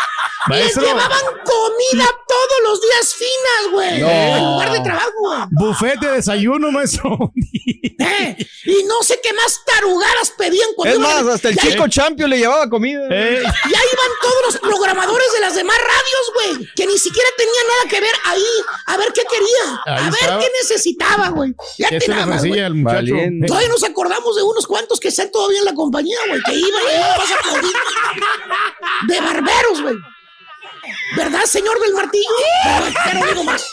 Maestro. 0.48 0.82
Les 0.84 0.90
llevaban 0.92 1.20
comida 1.44 2.06
todos 2.28 2.60
los 2.64 2.82
días 2.82 3.14
finas, 3.16 3.72
güey. 3.72 4.00
No. 4.02 4.10
En 4.10 4.46
lugar 4.46 4.72
de 4.72 4.80
trabajo. 4.82 5.48
Buffet 5.52 6.00
de 6.00 6.12
desayuno, 6.12 6.72
maestro. 6.72 7.34
¿Eh? 8.00 8.38
Y 8.66 8.84
no 8.84 9.02
sé 9.04 9.20
qué 9.22 9.34
más 9.34 9.62
tarugadas 9.66 10.32
pedían 10.38 10.70
cuando 10.76 10.94
Es 10.96 11.00
iban- 11.00 11.26
más, 11.26 11.36
hasta 11.36 11.50
el 11.50 11.56
Ya- 11.56 11.62
chico 11.64 11.88
champion 11.88 12.30
le 12.30 12.38
llevaba 12.38 12.70
comida. 12.70 13.02
Eh, 13.12 13.42
Ya 13.44 13.80
iban 13.80 14.12
todos 14.22 14.42
los 14.46 14.58
programadores 14.62 15.32
de 15.34 15.40
las 15.42 15.56
demás 15.56 15.78
radios, 15.78 16.56
güey, 16.58 16.70
que 16.76 16.86
ni 16.86 16.98
siquiera 16.98 17.28
tenían 17.38 17.68
nada 17.68 17.90
que 17.90 18.00
ver 18.02 18.14
ahí, 18.26 18.46
a 18.86 18.98
ver 18.98 19.12
qué 19.14 19.24
quería, 19.30 19.82
Ahí 19.86 20.08
a 20.08 20.10
ver 20.12 20.20
estaba. 20.22 20.42
qué 20.42 20.48
necesitaba, 20.62 21.30
güey. 21.30 21.54
Ya. 21.78 21.90
Todavía 23.48 23.69
nos 23.70 23.84
acordamos 23.84 24.36
de 24.36 24.44
unos 24.44 24.68
cuantos 24.68 25.00
que 25.00 25.08
están 25.08 25.32
todavía 25.32 25.60
en 25.60 25.66
la 25.66 25.74
compañía, 25.74 26.18
güey, 26.28 26.42
que 26.44 26.54
iban 26.54 26.82
y 26.84 26.96
iban 26.96 27.32
a 27.32 27.36
aplaudir. 27.40 27.74
De 29.08 29.22
barberos, 29.22 29.82
güey. 29.82 29.96
¿Verdad, 31.16 31.46
señor 31.46 31.80
del 31.80 31.94
martillo? 31.94 32.30
Digo 33.30 33.44
más. 33.44 33.66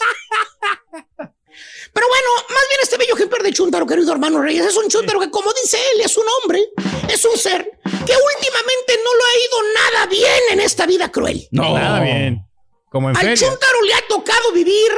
Pero 1.92 2.08
bueno, 2.08 2.28
más 2.50 2.64
bien 2.68 2.80
este 2.82 2.98
bello 2.98 3.14
ejemplar 3.14 3.42
de 3.42 3.52
Chuntaro, 3.52 3.86
querido 3.86 4.12
hermano 4.12 4.42
Reyes, 4.42 4.66
es 4.66 4.76
un 4.76 4.88
Chuntaro 4.88 5.18
que, 5.18 5.30
como 5.30 5.50
dice 5.62 5.78
él, 5.94 6.02
es 6.02 6.16
un 6.18 6.26
hombre, 6.28 6.62
es 7.08 7.24
un 7.24 7.38
ser 7.38 7.62
que 7.82 8.12
últimamente 8.12 9.00
no 9.02 9.14
lo 9.14 9.24
ha 9.24 9.36
ido 9.38 9.62
nada 9.74 10.06
bien 10.06 10.42
en 10.50 10.60
esta 10.60 10.84
vida 10.84 11.10
cruel. 11.10 11.48
No. 11.52 11.74
Nada 11.74 12.00
bien. 12.00 12.46
Como 12.90 13.08
en 13.08 13.16
Al 13.16 13.22
feria. 13.22 13.48
Chuntaro 13.48 13.82
le 13.82 13.94
ha 13.94 14.06
tocado 14.08 14.52
vivir 14.52 14.92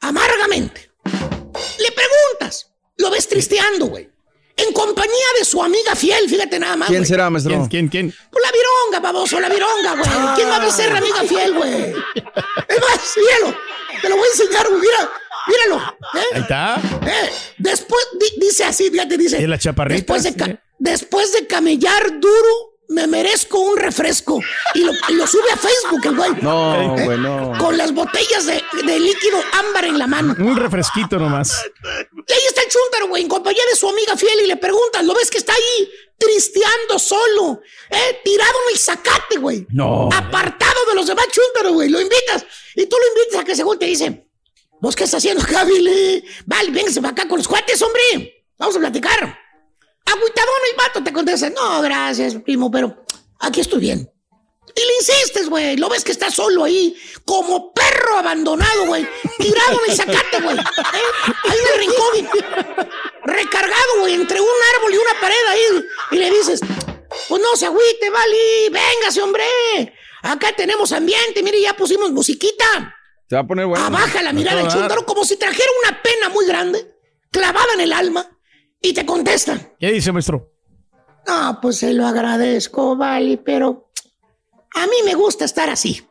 amargamente. 0.00 0.90
Le 1.78 1.92
preguntas, 1.92 2.72
lo 2.96 3.10
ves 3.10 3.28
tristeando, 3.28 3.86
güey. 3.86 4.08
En 4.58 4.72
compañía 4.72 5.26
de 5.38 5.44
su 5.44 5.62
amiga 5.62 5.94
fiel, 5.96 6.28
fíjate 6.28 6.58
nada 6.58 6.76
más. 6.76 6.88
¿Quién 6.88 7.06
será, 7.06 7.30
maestro? 7.30 7.52
¿Quién, 7.52 7.68
quién, 7.68 7.88
quién? 7.88 8.14
Pues 8.30 8.44
la 8.44 8.50
vironga, 8.52 9.00
baboso, 9.12 9.38
la 9.40 9.48
vironga, 9.48 9.92
güey. 9.94 10.34
¿Quién 10.36 10.48
va 10.50 10.56
a 10.56 10.70
ser 10.70 10.92
la 10.92 10.98
amiga 10.98 11.22
fiel, 11.22 11.54
güey? 11.54 11.72
Es 11.74 12.80
más, 12.80 13.14
míralo. 13.16 13.56
Te 14.02 14.08
lo 14.08 14.16
voy 14.16 14.26
a 14.26 14.30
enseñar, 14.30 14.68
güey. 14.68 14.80
Mira, 14.80 15.10
míralo. 15.46 15.76
¿eh? 16.14 16.24
Ahí 16.34 16.40
está. 16.42 16.82
Eh, 17.06 17.30
Después, 17.58 18.04
di- 18.20 18.40
dice 18.40 18.64
así, 18.64 18.90
fíjate, 18.90 19.16
dice. 19.16 19.40
¿Y 19.40 19.46
la 19.46 19.58
chaparrita? 19.58 19.96
Después 19.96 20.22
de, 20.24 20.34
ca- 20.34 20.46
Sí. 20.46 20.58
después 20.78 21.32
de 21.32 21.46
camellar 21.46 22.18
duro, 22.20 22.77
me 22.88 23.06
merezco 23.06 23.58
un 23.60 23.76
refresco. 23.76 24.40
Y 24.74 24.80
lo, 24.80 24.92
y 25.08 25.12
lo 25.12 25.26
sube 25.26 25.50
a 25.52 25.56
Facebook, 25.56 26.00
el 26.04 26.16
güey. 26.16 26.30
No, 26.42 26.96
¿Eh? 26.96 27.04
güey, 27.04 27.18
no. 27.18 27.52
Con 27.58 27.76
las 27.76 27.92
botellas 27.92 28.46
de, 28.46 28.62
de 28.84 28.98
líquido 29.00 29.38
ámbar 29.52 29.84
en 29.84 29.98
la 29.98 30.06
mano. 30.06 30.34
Un 30.38 30.56
refresquito 30.56 31.18
nomás. 31.18 31.52
Y 31.84 32.32
ahí 32.32 32.40
está 32.48 32.62
el 32.62 32.68
chúntaro, 32.68 33.08
güey, 33.08 33.22
en 33.22 33.28
compañía 33.28 33.62
de 33.70 33.76
su 33.76 33.88
amiga 33.88 34.16
fiel 34.16 34.40
y 34.44 34.46
le 34.46 34.56
preguntan, 34.56 35.06
¿lo 35.06 35.14
ves 35.14 35.30
que 35.30 35.38
está 35.38 35.52
ahí 35.52 35.90
tristeando 36.16 36.98
solo? 36.98 37.60
¿Eh? 37.90 38.20
Tirado 38.24 38.54
en 38.66 38.72
el 38.72 38.78
zacate, 38.78 39.38
güey. 39.38 39.66
No. 39.70 40.08
Apartado 40.12 40.86
de 40.88 40.94
los 40.94 41.06
demás 41.06 41.26
chúntaros, 41.30 41.72
güey. 41.72 41.90
Lo 41.90 42.00
invitas 42.00 42.44
y 42.74 42.86
tú 42.86 42.96
lo 42.96 43.20
invitas 43.20 43.42
a 43.42 43.44
que 43.44 43.54
se 43.54 43.64
vuelva 43.64 43.84
y 43.84 43.86
te 43.86 43.90
dice, 43.90 44.26
¿vos 44.80 44.96
qué 44.96 45.04
estás 45.04 45.18
haciendo 45.18 45.44
Billy? 45.66 46.24
Vale, 46.46 46.70
véngase 46.70 47.00
para 47.00 47.12
acá 47.12 47.28
con 47.28 47.38
los 47.38 47.48
cuates, 47.48 47.80
hombre. 47.82 48.46
Vamos 48.58 48.76
a 48.76 48.80
platicar. 48.80 49.38
Agüitadón 50.10 50.60
el 50.70 50.76
vato 50.76 51.04
te 51.04 51.12
contesta, 51.12 51.50
no, 51.50 51.82
gracias, 51.82 52.34
primo, 52.36 52.70
pero 52.70 53.04
aquí 53.40 53.60
estoy 53.60 53.80
bien. 53.80 54.10
Y 54.74 54.80
le 54.80 54.94
insistes, 54.96 55.48
güey. 55.48 55.76
Lo 55.76 55.88
ves 55.88 56.04
que 56.04 56.12
está 56.12 56.30
solo 56.30 56.64
ahí, 56.64 56.96
como 57.24 57.72
perro 57.72 58.18
abandonado, 58.18 58.86
güey. 58.86 59.08
Tirado 59.38 59.80
en 59.84 59.90
el 59.90 59.96
zacate, 59.96 60.40
güey. 60.40 60.56
Ahí 60.56 61.58
en 61.58 61.72
el 61.72 61.80
rincón. 61.80 62.28
Recargado, 63.24 64.00
güey, 64.00 64.14
entre 64.14 64.40
un 64.40 64.46
árbol 64.76 64.94
y 64.94 64.96
una 64.98 65.20
pared 65.20 65.46
ahí. 65.48 65.84
Y 66.12 66.16
le 66.16 66.30
dices, 66.30 66.60
pues 67.28 67.42
no 67.42 67.56
se 67.56 67.66
agüite, 67.66 68.10
vale. 68.10 68.70
Véngase, 68.70 69.20
hombre. 69.20 69.44
Acá 70.22 70.52
tenemos 70.54 70.92
ambiente. 70.92 71.42
Mire, 71.42 71.60
ya 71.60 71.74
pusimos 71.74 72.12
musiquita. 72.12 72.94
Se 73.28 73.34
va 73.34 73.42
a 73.42 73.46
poner 73.46 73.66
bueno. 73.66 73.84
Abaja 73.84 74.22
la 74.22 74.32
mirada 74.32 74.62
del 74.62 74.70
chúntaro 74.70 75.04
como 75.04 75.24
si 75.24 75.36
trajera 75.36 75.68
una 75.84 76.02
pena 76.02 76.28
muy 76.28 76.46
grande, 76.46 76.94
clavada 77.30 77.74
en 77.74 77.80
el 77.80 77.92
alma. 77.92 78.37
Y 78.80 78.92
te 78.92 79.04
contesta. 79.04 79.58
¿Qué 79.78 79.92
dice, 79.92 80.12
maestro? 80.12 80.52
No, 81.26 81.58
pues 81.60 81.78
se 81.78 81.92
lo 81.92 82.06
agradezco, 82.06 82.96
vale, 82.96 83.38
pero 83.38 83.90
a 84.74 84.86
mí 84.86 84.96
me 85.04 85.14
gusta 85.14 85.44
estar 85.44 85.68
así. 85.68 86.02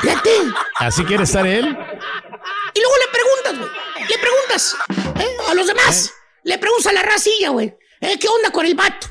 Fíjate. 0.00 0.30
¿Así 0.76 1.04
quiere 1.04 1.24
estar 1.24 1.46
él? 1.46 1.64
Y 1.64 2.80
luego 2.80 2.94
le 2.96 3.12
preguntas, 3.12 3.58
güey. 3.58 4.08
Le 4.08 4.18
preguntas 4.18 4.76
¿eh? 5.20 5.36
a 5.48 5.54
los 5.54 5.66
demás. 5.66 6.12
Le 6.42 6.58
preguntas 6.58 6.86
a 6.86 6.92
la 6.92 7.02
racilla, 7.02 7.50
güey. 7.50 7.74
¿eh? 8.00 8.18
¿Qué 8.18 8.28
onda 8.28 8.50
con 8.50 8.66
el 8.66 8.74
vato? 8.74 9.06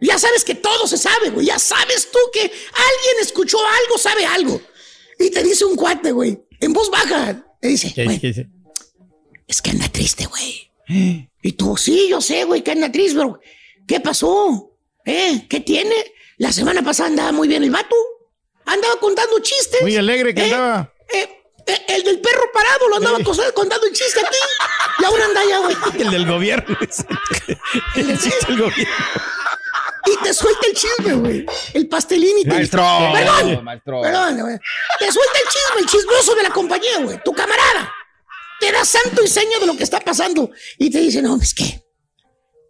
Ya 0.00 0.18
sabes 0.18 0.44
que 0.44 0.54
todo 0.54 0.86
se 0.86 0.96
sabe, 0.98 1.30
güey. 1.30 1.46
Ya 1.46 1.58
sabes 1.58 2.10
tú 2.10 2.18
que 2.32 2.40
alguien 2.40 3.16
escuchó 3.20 3.58
algo, 3.58 3.98
sabe 3.98 4.24
algo. 4.24 4.60
Y 5.18 5.30
te 5.30 5.42
dice 5.42 5.64
un 5.64 5.76
cuate, 5.76 6.12
güey, 6.12 6.42
en 6.60 6.72
voz 6.72 6.90
baja. 6.90 7.44
Te 7.60 7.68
dice, 7.68 7.92
¿Qué, 7.94 8.04
güey, 8.04 8.18
qué 8.18 8.28
dice? 8.28 8.48
es 9.46 9.60
que 9.60 9.70
anda 9.70 9.88
triste, 9.88 10.26
güey. 10.26 10.69
Y 11.42 11.52
tú, 11.52 11.76
sí, 11.76 12.08
yo 12.10 12.20
sé, 12.20 12.44
güey, 12.44 12.62
que 12.62 12.72
anda 12.72 12.92
triste, 12.92 13.16
pero 13.16 13.40
¿qué 13.88 13.98
pasó? 13.98 14.76
¿Eh? 15.06 15.46
¿Qué 15.48 15.60
tiene? 15.60 15.94
La 16.36 16.52
semana 16.52 16.82
pasada 16.82 17.08
andaba 17.08 17.32
muy 17.32 17.48
bien 17.48 17.62
el 17.62 17.70
vato. 17.70 17.96
Andaba 18.66 18.96
contando 19.00 19.38
chistes. 19.40 19.80
Muy 19.80 19.96
alegre 19.96 20.34
que 20.34 20.42
¿Eh? 20.42 20.44
andaba. 20.44 20.92
Eh, 21.12 21.28
eh, 21.66 21.84
el 21.88 22.02
del 22.02 22.20
perro 22.20 22.42
parado 22.52 22.88
lo 22.88 22.96
andaba 22.96 23.18
contando 23.54 23.86
un 23.86 23.92
chiste 23.92 24.20
aquí. 24.20 24.36
Y 24.98 25.04
ahora 25.04 25.24
anda 25.24 25.40
ya, 25.48 25.58
güey. 25.60 25.76
El 25.98 26.10
del 26.10 26.26
gobierno. 26.26 26.76
El 27.96 28.18
chiste 28.18 28.46
del 28.48 28.58
gobierno. 28.58 28.94
Y 30.06 30.16
te 30.22 30.32
suelta 30.34 30.66
el 30.66 30.74
chisme, 30.74 31.12
güey. 31.14 31.46
El 31.74 31.86
pastelín 31.86 32.38
y 32.38 32.42
te 32.44 32.50
Maestro. 32.50 32.82
Perdón. 33.12 33.64
Maestro. 33.64 34.00
Perdón, 34.00 34.40
güey. 34.40 34.58
Te 34.98 35.12
suelta 35.12 35.38
el 35.38 35.48
chisme, 35.48 35.80
el 35.80 35.86
chismoso 35.86 36.34
de 36.34 36.42
la 36.42 36.50
compañía, 36.50 36.98
güey. 37.00 37.22
Tu 37.22 37.32
camarada. 37.32 37.94
Te 38.60 38.70
da 38.72 38.84
santo 38.84 39.22
y 39.24 39.28
seña 39.28 39.58
de 39.58 39.66
lo 39.66 39.76
que 39.76 39.84
está 39.84 40.00
pasando. 40.00 40.50
Y 40.78 40.90
te 40.90 41.00
dice, 41.00 41.22
no, 41.22 41.36
es 41.40 41.54
que 41.54 41.82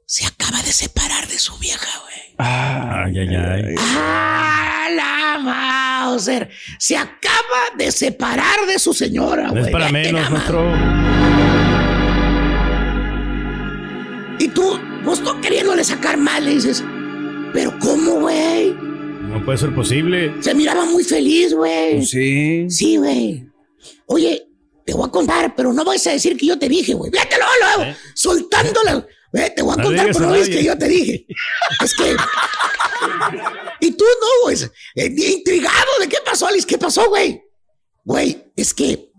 se 0.07 0.25
acaba 0.27 0.63
de 0.63 0.73
separar 0.73 1.27
de 1.29 1.39
su 1.39 1.57
vieja, 1.59 1.89
güey. 2.03 2.11
Ay, 2.39 3.19
ay, 3.19 3.37
ay. 3.37 3.75
¡Ah, 3.79 4.89
la 4.95 5.39
Mauser! 5.39 6.49
Se 6.79 6.97
acaba 6.97 7.77
de 7.77 7.93
separar 7.93 8.67
de 8.67 8.79
su 8.79 8.95
señora, 8.95 9.45
No 9.49 9.51
güey. 9.53 9.65
es 9.65 9.71
para 9.71 9.91
Vete 9.91 10.13
menos, 10.13 10.31
maestro. 10.31 10.73
Y 14.39 14.49
tú, 14.49 14.79
vos 15.05 15.21
no 15.21 15.41
queriéndole 15.41 15.85
sacar 15.85 16.17
mal, 16.17 16.45
le 16.45 16.53
dices, 16.55 16.83
¿pero 17.53 17.79
cómo, 17.79 18.21
güey? 18.21 18.73
No 18.73 19.45
puede 19.45 19.59
ser 19.59 19.75
posible. 19.75 20.33
Se 20.41 20.55
miraba 20.55 20.87
muy 20.87 21.05
feliz, 21.05 21.53
güey. 21.55 21.97
Pues 21.97 22.11
Sí. 22.11 22.67
Sí, 22.71 22.97
güey. 22.97 23.45
Oye, 24.07 24.47
te 24.91 24.97
voy 24.97 25.07
a 25.07 25.13
contar, 25.13 25.55
pero 25.55 25.73
no 25.73 25.85
vas 25.85 26.05
a 26.09 26.11
decir 26.11 26.37
que 26.37 26.47
yo 26.47 26.59
te 26.59 26.69
dije, 26.69 26.95
güey. 26.95 27.13
Vételo, 27.13 27.45
luego, 27.77 27.95
soltándola. 28.13 29.07
Ve, 29.33 29.51
te 29.51 29.63
voy 29.63 29.75
a 29.75 29.77
No 29.77 29.85
contar, 29.85 30.07
pero 30.13 30.27
no 30.27 30.35
es 30.35 30.49
que 30.49 30.65
yo 30.65 30.77
te 30.77 30.89
dije. 30.89 31.27
Es 31.81 31.95
que. 31.95 32.17
Y 33.79 33.93
tú 33.93 34.05
no, 34.05 34.27
güey. 34.43 34.57
eh, 34.97 35.15
Intrigado 35.17 35.93
de 36.01 36.09
qué 36.09 36.17
pasó, 36.25 36.49
Alice. 36.49 36.67
¿Qué 36.67 36.77
pasó, 36.77 37.09
güey? 37.09 37.41
Güey, 38.03 38.53
es 38.57 38.75
que 38.75 39.13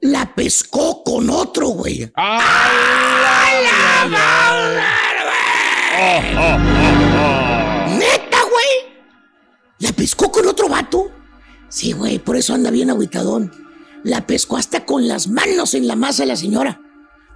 la 0.00 0.34
pescó 0.34 1.04
con 1.04 1.28
otro, 1.28 1.68
güey. 1.68 2.10
¡Neta, 7.98 8.38
güey! 8.42 8.94
¿La 9.80 9.92
pescó 9.92 10.32
con 10.32 10.46
otro 10.46 10.68
vato? 10.68 11.10
Sí, 11.68 11.92
güey, 11.92 12.18
por 12.18 12.36
eso 12.36 12.54
anda 12.54 12.70
bien 12.70 12.88
agüitadón. 12.90 13.59
La 14.04 14.26
pescó 14.26 14.56
hasta 14.56 14.84
con 14.86 15.06
las 15.08 15.28
manos 15.28 15.74
en 15.74 15.86
la 15.86 15.96
masa 15.96 16.22
de 16.22 16.28
la 16.28 16.36
señora. 16.36 16.80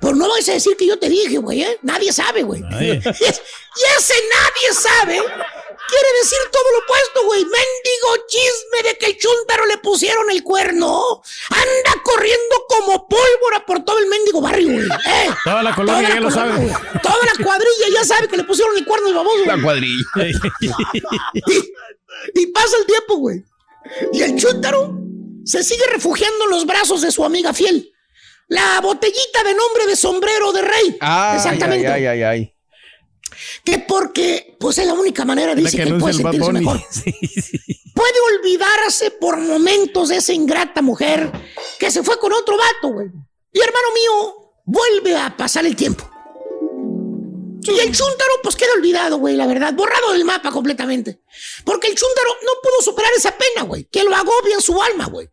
Pero 0.00 0.14
no 0.16 0.28
vas 0.28 0.48
a 0.48 0.52
decir 0.52 0.76
que 0.76 0.86
yo 0.86 0.98
te 0.98 1.08
dije, 1.08 1.38
güey, 1.38 1.62
¿eh? 1.62 1.78
Nadie 1.82 2.12
sabe, 2.12 2.42
güey. 2.42 2.62
Y, 2.80 2.90
es- 2.90 3.06
y 3.06 3.82
ese 3.98 4.14
nadie 4.32 4.72
sabe 4.72 5.18
quiere 5.86 6.08
decir 6.22 6.38
todo 6.50 6.62
lo 6.72 6.78
opuesto, 6.78 7.24
güey. 7.26 7.40
Mendigo 7.42 8.26
chisme 8.28 8.88
de 8.90 8.98
que 8.98 9.06
el 9.06 9.16
chúntaro 9.18 9.66
le 9.66 9.78
pusieron 9.78 10.30
el 10.30 10.42
cuerno. 10.42 11.20
Anda 11.50 12.02
corriendo 12.02 12.64
como 12.68 13.06
pólvora 13.08 13.64
por 13.66 13.84
todo 13.84 13.98
el 13.98 14.06
mendigo 14.06 14.40
barrio, 14.40 14.72
güey. 14.72 14.86
¿eh? 15.06 15.30
Toda 15.44 15.62
la 15.62 15.74
colonia 15.74 16.02
Toda 16.08 16.14
ya 16.14 16.20
lo 16.20 16.30
sabe. 16.30 16.52
güey. 16.56 16.74
Toda 17.02 17.18
la 17.26 17.44
cuadrilla 17.44 17.88
ya 17.92 18.04
sabe 18.04 18.28
que 18.28 18.36
le 18.38 18.44
pusieron 18.44 18.76
el 18.78 18.84
cuerno 18.86 19.08
al 19.08 19.14
baboso. 19.14 19.44
La 19.46 19.60
cuadrilla. 19.62 20.04
Y, 21.34 22.40
y 22.42 22.46
pasa 22.48 22.76
el 22.78 22.86
tiempo, 22.86 23.16
güey. 23.16 23.44
Y 24.12 24.22
el 24.22 24.36
chúntaro 24.36 24.94
se 25.44 25.62
sigue 25.62 25.84
refugiando 25.92 26.44
en 26.44 26.50
los 26.50 26.66
brazos 26.66 27.02
de 27.02 27.12
su 27.12 27.24
amiga 27.24 27.52
fiel. 27.52 27.90
La 28.48 28.80
botellita 28.80 29.42
de 29.42 29.54
nombre 29.54 29.86
de 29.86 29.96
sombrero 29.96 30.52
de 30.52 30.62
rey. 30.62 30.96
Ay, 31.00 31.36
Exactamente. 31.36 31.86
Ay, 31.86 32.06
ay, 32.06 32.06
ay, 32.06 32.22
ay. 32.22 32.54
Que 33.64 33.78
porque, 33.78 34.56
pues 34.60 34.78
es 34.78 34.86
la 34.86 34.92
única 34.92 35.24
manera, 35.24 35.54
dice, 35.54 35.76
que 35.76 35.84
que, 35.84 35.94
puede 35.94 36.14
sentirse 36.14 36.52
mejor. 36.52 36.80
Sí, 36.90 37.12
sí. 37.40 37.58
Puede 37.94 38.38
olvidarse 38.38 39.10
por 39.12 39.38
momentos 39.38 40.08
de 40.08 40.16
esa 40.16 40.32
ingrata 40.32 40.82
mujer 40.82 41.30
que 41.78 41.90
se 41.90 42.02
fue 42.02 42.18
con 42.18 42.32
otro 42.32 42.56
vato, 42.56 42.92
güey. 42.92 43.08
Y 43.52 43.60
hermano 43.60 43.88
mío, 43.94 44.52
vuelve 44.64 45.16
a 45.16 45.36
pasar 45.36 45.64
el 45.64 45.76
tiempo. 45.76 46.10
Y 47.62 47.80
el 47.80 47.92
chúntaro, 47.96 48.32
pues 48.42 48.56
queda 48.56 48.72
olvidado, 48.74 49.16
güey, 49.18 49.36
la 49.36 49.46
verdad, 49.46 49.72
borrado 49.72 50.12
del 50.12 50.24
mapa 50.24 50.50
completamente. 50.50 51.22
Porque 51.64 51.88
el 51.88 51.94
chúntaro 51.94 52.30
no 52.44 52.52
pudo 52.62 52.82
superar 52.82 53.10
esa 53.16 53.34
pena, 53.36 53.62
güey, 53.62 53.84
que 53.84 54.04
lo 54.04 54.14
agobia 54.14 54.54
en 54.54 54.60
su 54.60 54.80
alma, 54.82 55.06
güey. 55.06 55.28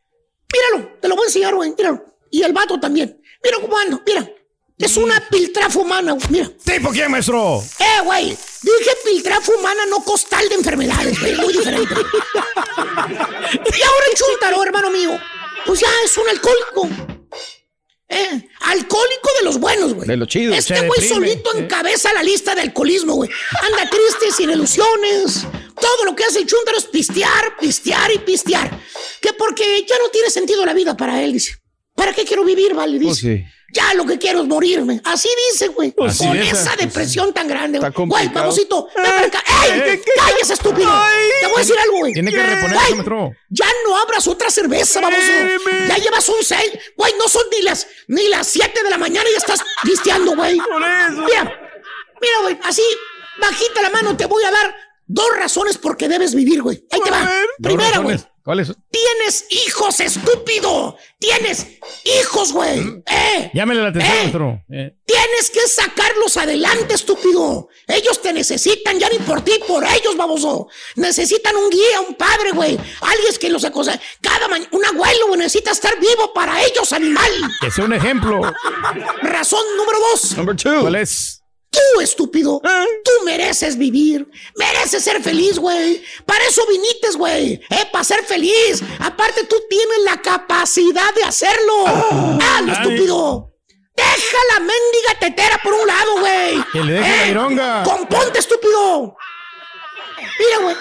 Míralo, 0.54 0.98
te 1.00 1.08
lo 1.08 1.16
voy 1.16 1.24
a 1.24 1.28
enseñar, 1.28 1.56
güey, 1.56 1.74
míralo. 1.78 2.06
Y 2.30 2.44
el 2.44 2.54
vato 2.54 2.80
también. 2.80 3.22
Mira 3.44 3.58
cómo 3.60 3.78
ando, 3.78 4.02
mira. 4.06 4.30
Es 4.78 4.98
una 4.98 5.20
piltrafa 5.30 5.80
humana, 5.80 6.14
güey, 6.14 6.28
mira. 6.30 6.50
¿Tipo 6.64 6.90
quién, 6.90 7.12
maestro? 7.12 7.64
Eh, 7.80 8.02
güey, 8.04 8.30
dije 8.30 8.92
piltrafa 9.06 9.52
humana, 9.54 9.86
no 9.86 10.04
costal 10.04 10.48
de 10.50 10.56
enfermedades, 10.56 11.20
güey, 11.20 11.36
muy 11.36 11.54
diferente. 11.54 11.94
y 11.94 13.82
ahora 13.84 14.06
el 14.10 14.18
chúntaro, 14.18 14.64
hermano 14.64 14.90
mío, 14.90 15.20
pues 15.66 15.82
ya 15.82 15.90
es 16.04 16.18
un 16.18 16.28
alcohólico. 16.30 16.90
Eh, 18.10 18.50
alcohólico 18.62 19.30
de 19.40 19.46
los 19.46 19.58
buenos, 19.60 19.94
güey. 19.94 20.08
De 20.08 20.18
lo 20.18 20.26
chido. 20.26 20.54
Este 20.54 20.86
güey 20.86 21.08
solito 21.08 21.56
encabeza 21.56 22.12
la 22.12 22.24
lista 22.24 22.54
de 22.56 22.62
alcoholismo, 22.62 23.14
güey. 23.14 23.30
Anda 23.62 23.90
triste, 23.90 24.32
sin 24.36 24.50
ilusiones. 24.50 25.46
Todo 25.80 26.06
lo 26.06 26.16
que 26.16 26.24
hace 26.24 26.40
el 26.40 26.48
chúntaro 26.48 26.78
es 26.78 26.86
pistear, 26.86 27.58
pistear 27.60 28.12
y 28.12 28.20
pistear. 28.20 28.70
Que 29.22 29.34
porque 29.34 29.86
ya 29.88 29.98
no 30.00 30.10
tiene 30.10 30.30
sentido 30.30 30.66
la 30.66 30.74
vida 30.74 30.96
para 30.98 31.22
él, 31.22 31.34
dice. 31.34 31.56
¿Para 31.96 32.14
qué 32.14 32.24
quiero 32.26 32.44
vivir, 32.44 32.74
vale? 32.74 32.94
Dice. 32.98 33.06
Pues 33.06 33.18
sí. 33.20 33.44
Ya 33.74 33.94
lo 33.94 34.06
que 34.06 34.18
quiero 34.18 34.42
es 34.42 34.48
morirme. 34.48 35.00
Así 35.06 35.30
dice, 35.50 35.70
güey. 35.70 35.92
Pues 35.92 36.18
Con 36.18 36.36
esa, 36.36 36.72
esa 36.72 36.76
depresión 36.76 37.34
tan 37.34 37.48
grande, 37.48 37.80
güey. 37.80 37.92
Güey, 38.06 38.28
babosito, 38.28 38.90
ven 38.94 39.06
para 39.06 39.28
acá. 39.28 39.44
¡Ey! 39.64 40.02
¡Cállese, 40.18 40.54
estúpido! 40.56 40.92
Te 41.40 41.48
voy 41.48 41.56
a 41.56 41.60
decir 41.60 41.80
algo, 41.80 41.98
güey. 42.00 42.12
Tiene 42.12 42.32
que 42.32 42.44
reponer 42.44 42.74
Güey, 42.74 42.86
eso, 42.88 42.96
maestro. 42.96 43.32
ya 43.50 43.68
no 43.88 43.96
abras 43.98 44.28
otra 44.28 44.50
cerveza, 44.50 45.00
baboso. 45.00 45.22
Ya 45.88 45.96
llevas 45.98 46.28
un 46.28 46.44
6. 46.44 46.60
Güey, 46.98 47.14
no 47.18 47.30
son 47.30 47.44
ni 47.50 47.62
las 47.62 47.88
ni 48.08 48.28
las 48.28 48.48
7 48.48 48.84
de 48.84 48.90
la 48.90 48.98
mañana 48.98 49.30
y 49.30 49.32
ya 49.32 49.38
estás 49.38 49.62
pisteando, 49.84 50.36
güey. 50.36 50.56
Mira, 50.60 51.60
mira, 52.22 52.38
güey, 52.42 52.60
así, 52.64 52.84
bajita 53.40 53.82
la 53.84 53.90
mano, 53.90 54.18
te 54.18 54.26
voy 54.26 54.44
a 54.44 54.52
dar 54.52 54.76
dos 55.14 55.28
razones 55.38 55.78
por 55.78 55.98
qué 55.98 56.08
debes 56.08 56.34
vivir, 56.34 56.62
güey. 56.62 56.86
Ahí 56.92 57.00
te 57.04 57.12
va. 57.12 57.30
Primera, 57.62 58.00
güey. 58.00 58.18
¿Cuáles? 58.44 58.72
Tienes 58.90 59.46
hijos, 59.52 60.00
estúpido. 60.00 60.98
Tienes 61.20 61.68
hijos, 62.20 62.52
güey. 62.52 63.04
Eh. 63.06 63.52
Llámele 63.54 63.84
la 63.84 63.90
atención, 63.90 64.64
Eh. 64.68 64.88
Eh. 64.88 64.98
Tienes 65.06 65.52
que 65.52 65.68
sacarlos 65.68 66.38
adelante, 66.38 66.96
estúpido. 66.96 67.68
Ellos 67.88 68.20
te 68.20 68.34
necesitan, 68.34 68.98
ya 68.98 69.10
ni 69.10 69.20
por 69.20 69.42
ti, 69.42 69.60
por 69.68 69.84
ellos, 69.84 70.18
baboso. 70.18 70.70
Necesitan 70.96 71.56
un 71.56 71.70
guía, 71.70 72.02
un 72.08 72.16
padre, 72.16 72.52
güey. 72.52 72.80
Alguien 73.02 73.36
que 73.40 73.50
los 73.50 73.64
acosa. 73.64 74.00
Cada 74.22 74.48
mañana, 74.48 74.70
un 74.72 74.86
abuelo, 74.86 75.28
güey, 75.28 75.40
necesita 75.40 75.72
estar 75.72 76.00
vivo 76.00 76.34
para 76.34 76.64
ellos, 76.64 76.92
animal. 76.94 77.32
Que 77.60 77.70
sea 77.70 77.86
un 77.86 77.94
ejemplo. 77.94 78.42
Razón 79.22 79.64
número 79.78 80.00
dos. 80.12 80.36
Number 80.36 80.56
two. 80.56 80.82
¿Cuál 80.82 80.96
es? 80.96 81.41
Tú, 81.72 82.02
estúpido, 82.02 82.62
tú 82.62 83.12
mereces 83.24 83.78
vivir, 83.78 84.28
mereces 84.56 85.04
ser 85.06 85.24
feliz, 85.24 85.58
güey. 85.58 86.04
Para 86.26 86.44
eso 86.46 86.66
vinites, 86.68 87.16
güey, 87.16 87.54
eh, 87.70 87.88
para 87.94 88.04
ser 88.04 88.26
feliz. 88.26 88.84
Aparte, 89.00 89.46
tú 89.46 89.56
tienes 89.70 90.00
la 90.04 90.22
capacidad 90.22 91.14
de 91.16 91.24
hacerlo. 91.24 91.86
Ah, 91.88 92.62
lo 92.66 92.74
estúpido. 92.74 93.54
Deja 93.96 94.38
la 94.54 94.60
mendiga 94.60 95.20
tetera 95.20 95.60
por 95.64 95.74
un 95.74 95.88
lado, 95.88 96.20
güey. 96.20 96.58
Eh, 96.60 96.64
Que 96.74 96.84
le 96.84 96.94
deje 96.94 97.18
la 97.18 97.28
ironga. 97.28 97.84
Componte, 97.84 98.40
estúpido. 98.40 99.16
Mira, 100.40 100.58
güey. 100.64 100.76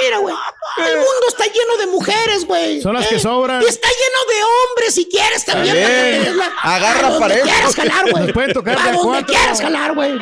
Mira, 0.00 0.18
güey. 0.18 0.34
El 0.78 0.96
mundo 0.96 1.26
está 1.28 1.44
lleno 1.46 1.76
de 1.78 1.86
mujeres, 1.86 2.46
güey. 2.46 2.80
Son 2.80 2.94
las 2.94 3.06
que 3.06 3.16
Eh, 3.16 3.20
sobran. 3.20 3.62
Y 3.62 3.66
está 3.66 3.88
lleno 3.88 4.34
de 4.34 4.42
hombres, 4.44 4.94
si 4.94 5.06
quieres 5.08 5.44
también. 5.44 5.74
Para 5.76 5.88
des 5.88 6.36
la- 6.36 6.52
Agarra 6.62 6.98
a 7.06 7.10
donde 7.10 7.20
parejo. 7.28 7.44
quieras 7.48 7.74
jalar, 7.74 8.10
güey. 8.10 8.32
Pueden 8.32 8.52
tocar 8.52 8.78
A 8.78 8.82
donde 8.84 8.98
cuatro. 9.02 9.26
quieras 9.26 9.60
jalar, 9.60 9.94
güey. 9.94 10.12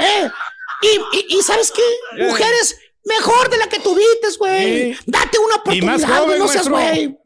Eh, 0.00 0.30
y, 0.82 0.88
y, 1.18 1.38
y 1.38 1.42
¿sabes 1.42 1.70
qué? 1.72 1.82
Mujeres 2.24 2.78
mejor 3.04 3.48
de 3.50 3.58
la 3.58 3.68
que 3.68 3.78
tuviste, 3.80 4.28
güey. 4.38 4.94
Sí. 4.94 5.00
Date 5.06 5.38
una 5.38 5.54
Y 5.74 5.82
más 5.82 6.02
oportunidad, 6.02 6.06
güey. 6.08 6.18
joven, 6.26 6.38
No 6.38 6.48
seas 6.48 6.68
güey. 6.68 7.18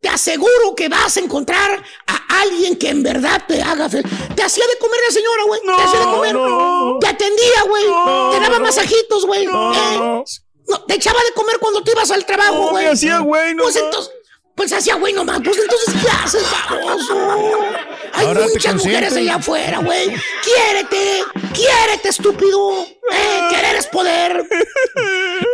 Te 0.00 0.10
aseguro 0.10 0.74
que 0.76 0.90
vas 0.90 1.16
a 1.16 1.20
encontrar 1.20 1.82
a 2.06 2.40
alguien 2.42 2.76
que 2.76 2.90
en 2.90 3.02
verdad 3.02 3.42
te 3.48 3.62
haga 3.62 3.88
feliz. 3.88 4.04
Te 4.36 4.42
hacía 4.42 4.66
de 4.66 4.76
comer 4.78 5.00
la 5.08 5.14
señora, 5.14 5.42
güey. 5.46 5.60
te 5.64 5.82
hacía 5.82 5.98
de 6.00 6.04
comer. 6.04 6.34
no. 6.34 6.98
Te 7.00 7.06
atendía, 7.06 7.62
güey. 7.66 7.84
No, 7.86 8.30
te 8.32 8.40
daba 8.40 8.58
masajitos, 8.58 9.24
güey. 9.24 9.44
Eh, 9.46 10.24
no, 10.68 10.82
te 10.84 10.94
echaba 10.94 11.18
de 11.28 11.32
comer 11.34 11.58
cuando 11.58 11.82
te 11.82 11.92
ibas 11.92 12.10
al 12.10 12.24
trabajo, 12.24 12.54
No, 12.66 12.70
güey. 12.70 12.84
me 12.86 12.90
hacía 12.92 13.18
güey 13.20 13.54
Pues 13.54 13.74
nomás. 13.74 13.76
entonces, 13.76 14.12
pues 14.54 14.72
hacía 14.72 14.94
güey 14.96 15.12
nomás. 15.12 15.40
Pues 15.44 15.58
entonces, 15.58 15.94
¿qué 16.02 16.08
haces, 16.10 16.44
baboso? 16.70 17.16
Hay 18.12 18.26
Ahora 18.26 18.46
te 18.46 18.52
muchas 18.52 18.74
mujeres 18.76 19.16
allá 19.16 19.34
afuera, 19.36 19.78
güey. 19.78 20.14
Quiérete, 20.44 21.24
quiérete, 21.52 22.08
estúpido. 22.08 22.82
Eh, 22.82 23.40
querer 23.50 23.76
es 23.76 23.86
poder. 23.88 24.46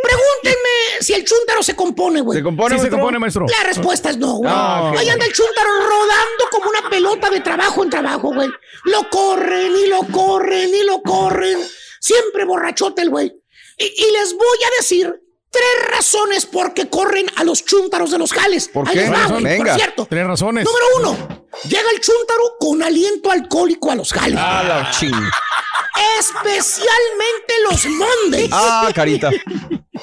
Pregúntenme 0.03 1.01
si 1.01 1.15
el 1.15 1.25
chúntaro 1.25 1.63
se 1.63 1.75
compone, 1.75 2.21
güey. 2.21 2.39
¿Se 2.39 2.43
compone, 2.45 2.77
Sí 2.79 2.85
se 2.85 2.91
compone, 2.91 3.19
maestro. 3.19 3.47
La 3.49 3.65
respuesta 3.65 4.11
es 4.11 4.19
no, 4.19 4.35
güey. 4.35 4.53
Ah. 4.55 4.93
Ahí 4.97 5.09
anda 5.09 5.25
el 5.27 5.33
chúntaro 5.33 5.71
rodando 5.81 6.45
como 6.51 6.71
una 6.71 6.89
pelota 6.91 7.31
de 7.31 7.41
trabajo 7.41 7.83
en 7.83 7.91
trabajo, 7.91 8.33
güey. 8.35 8.49
Lo 8.85 9.09
corren 9.09 9.73
y 9.77 9.87
lo 9.89 10.01
corren 10.13 10.75
y 10.75 10.83
lo 10.85 11.01
corren. 11.03 11.59
Siempre 12.01 12.45
borrachote 12.45 13.03
el 13.03 13.11
güey. 13.11 13.40
Y, 13.81 13.85
y 13.85 14.11
les 14.13 14.35
voy 14.35 14.59
a 14.67 14.77
decir 14.81 15.23
tres 15.51 15.91
razones 15.91 16.47
por 16.47 16.75
qué 16.75 16.89
corren 16.89 17.27
a 17.37 17.45
los 17.45 17.65
chúntaros 17.65 18.11
de 18.13 18.19
los 18.19 18.33
jales. 18.33 18.69
¿Por 18.69 18.87
Ahí 18.89 18.95
qué? 18.95 19.01
les 19.01 19.13
va, 19.13 19.27
güey, 19.27 19.43
Venga. 19.43 19.65
Por 19.73 19.75
cierto. 19.75 20.07
Tres 20.09 20.27
razones. 20.27 20.65
Número 20.65 20.87
uno. 20.99 21.47
Llega 21.65 21.91
el 21.93 22.01
chúntaro 22.01 22.57
con 22.61 22.83
aliento 22.83 23.31
alcohólico 23.31 23.91
a 23.91 23.97
los 23.97 24.13
jales. 24.13 24.39
Ah, 24.41 24.63
la 24.63 24.91
ching. 24.93 25.13
Especialmente 26.21 27.55
los 27.69 27.87
mondays. 27.87 28.51
Ah, 28.53 28.91
carita. 28.95 29.31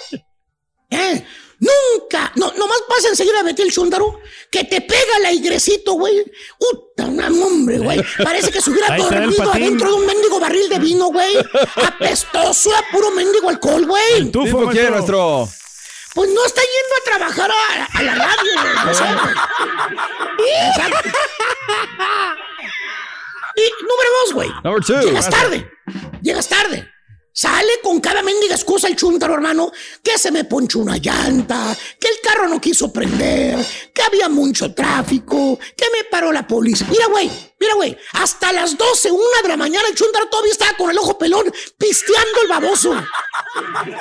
¿Eh? 0.90 1.26
Nunca, 1.60 2.32
no, 2.36 2.52
nomás 2.54 2.78
pasa 2.88 3.08
enseguida 3.10 3.40
a 3.40 3.44
meter 3.44 3.66
el 3.66 3.72
chúndaro 3.72 4.20
que 4.52 4.64
te 4.64 4.82
pega 4.82 5.18
el 5.20 5.26
airecito, 5.26 5.94
güey. 5.94 6.24
Puta, 6.60 7.06
una 7.06 7.28
hombre, 7.28 7.80
güey. 7.80 8.00
Parece 8.24 8.52
que 8.52 8.62
se 8.62 8.70
hubiera 8.70 8.96
dormido 8.98 9.52
adentro 9.52 9.90
de 9.90 9.96
un 9.96 10.06
mendigo 10.06 10.40
barril 10.40 10.70
de 10.70 10.80
vino, 10.80 11.08
güey. 11.08 11.36
Apestoso 11.76 12.76
a 12.76 12.84
puro 12.92 13.10
mendigo 13.12 13.50
alcohol, 13.50 13.86
güey. 13.86 14.26
¿Tipo 14.26 14.70
quién, 14.70 14.92
maestro. 14.92 14.92
nuestro? 14.92 15.50
Pues 16.14 16.30
no 16.32 16.46
está 16.46 16.62
yendo 16.62 16.96
a 16.96 17.04
trabajar 17.18 17.52
a, 17.52 17.86
a 17.86 18.04
la 18.04 18.16
radio, 18.16 18.52
güey. 18.86 20.50
Exacto. 20.70 21.10
Y 23.58 23.72
número 23.82 24.10
dos, 24.22 24.34
güey. 24.36 24.50
Llegas 25.04 25.30
tarde. 25.32 25.68
Llegas 26.22 26.48
tarde. 26.48 26.88
Sale 27.40 27.82
con 27.84 28.00
cada 28.00 28.24
mendiga 28.24 28.56
excusa 28.56 28.88
el 28.88 28.96
chúntaro, 28.96 29.36
hermano, 29.36 29.72
que 30.02 30.18
se 30.18 30.32
me 30.32 30.46
ponchó 30.46 30.80
una 30.80 30.98
llanta, 30.98 31.78
que 32.00 32.08
el 32.08 32.20
carro 32.20 32.48
no 32.48 32.60
quiso 32.60 32.92
prender, 32.92 33.64
que 33.94 34.02
había 34.02 34.28
mucho 34.28 34.74
tráfico, 34.74 35.60
que 35.78 35.86
me 35.96 36.06
paró 36.06 36.32
la 36.32 36.48
policía. 36.48 36.88
Mira, 36.90 37.06
güey, 37.06 37.30
mira, 37.60 37.76
güey, 37.76 37.96
hasta 38.14 38.52
las 38.52 38.76
12, 38.76 39.12
una 39.12 39.42
de 39.44 39.50
la 39.50 39.56
mañana 39.56 39.88
el 39.88 39.94
chúntaro 39.94 40.26
todavía 40.30 40.52
estaba 40.52 40.76
con 40.78 40.90
el 40.90 40.98
ojo 40.98 41.16
pelón, 41.20 41.54
pisteando 41.78 42.42
el 42.42 42.48
baboso. 42.48 42.96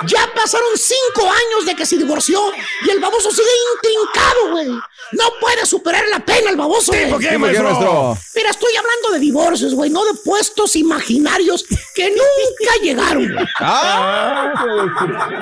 Ya 0.07 0.33
pasaron 0.35 0.71
cinco 0.75 1.31
años 1.31 1.67
de 1.67 1.77
que 1.77 1.85
se 1.85 1.99
divorció 1.99 2.41
y 2.87 2.89
el 2.89 3.01
baboso 3.01 3.31
sigue 3.31 3.51
intrincado, 3.75 4.51
güey. 4.53 4.81
No 5.13 5.25
puede 5.41 5.65
superar 5.67 6.05
la 6.11 6.25
pena 6.25 6.51
el 6.51 6.57
baboso, 6.57 6.93
güey. 6.93 7.05
¿Tipo 7.05 7.19
quién, 7.19 7.33
¿Tipo 7.35 7.47
quién, 7.47 7.63
maestro? 7.63 7.93
nuestro? 7.93 8.19
Mira, 8.35 8.51
estoy 8.51 8.73
hablando 8.77 9.11
de 9.13 9.19
divorcios, 9.21 9.75
güey, 9.75 9.91
no 9.91 10.05
de 10.05 10.15
puestos 10.25 10.77
imaginarios 10.77 11.65
que 11.95 12.09
nunca 12.11 12.75
llegaron, 12.83 13.33
güey. 13.33 13.47
Ah, 13.61 14.53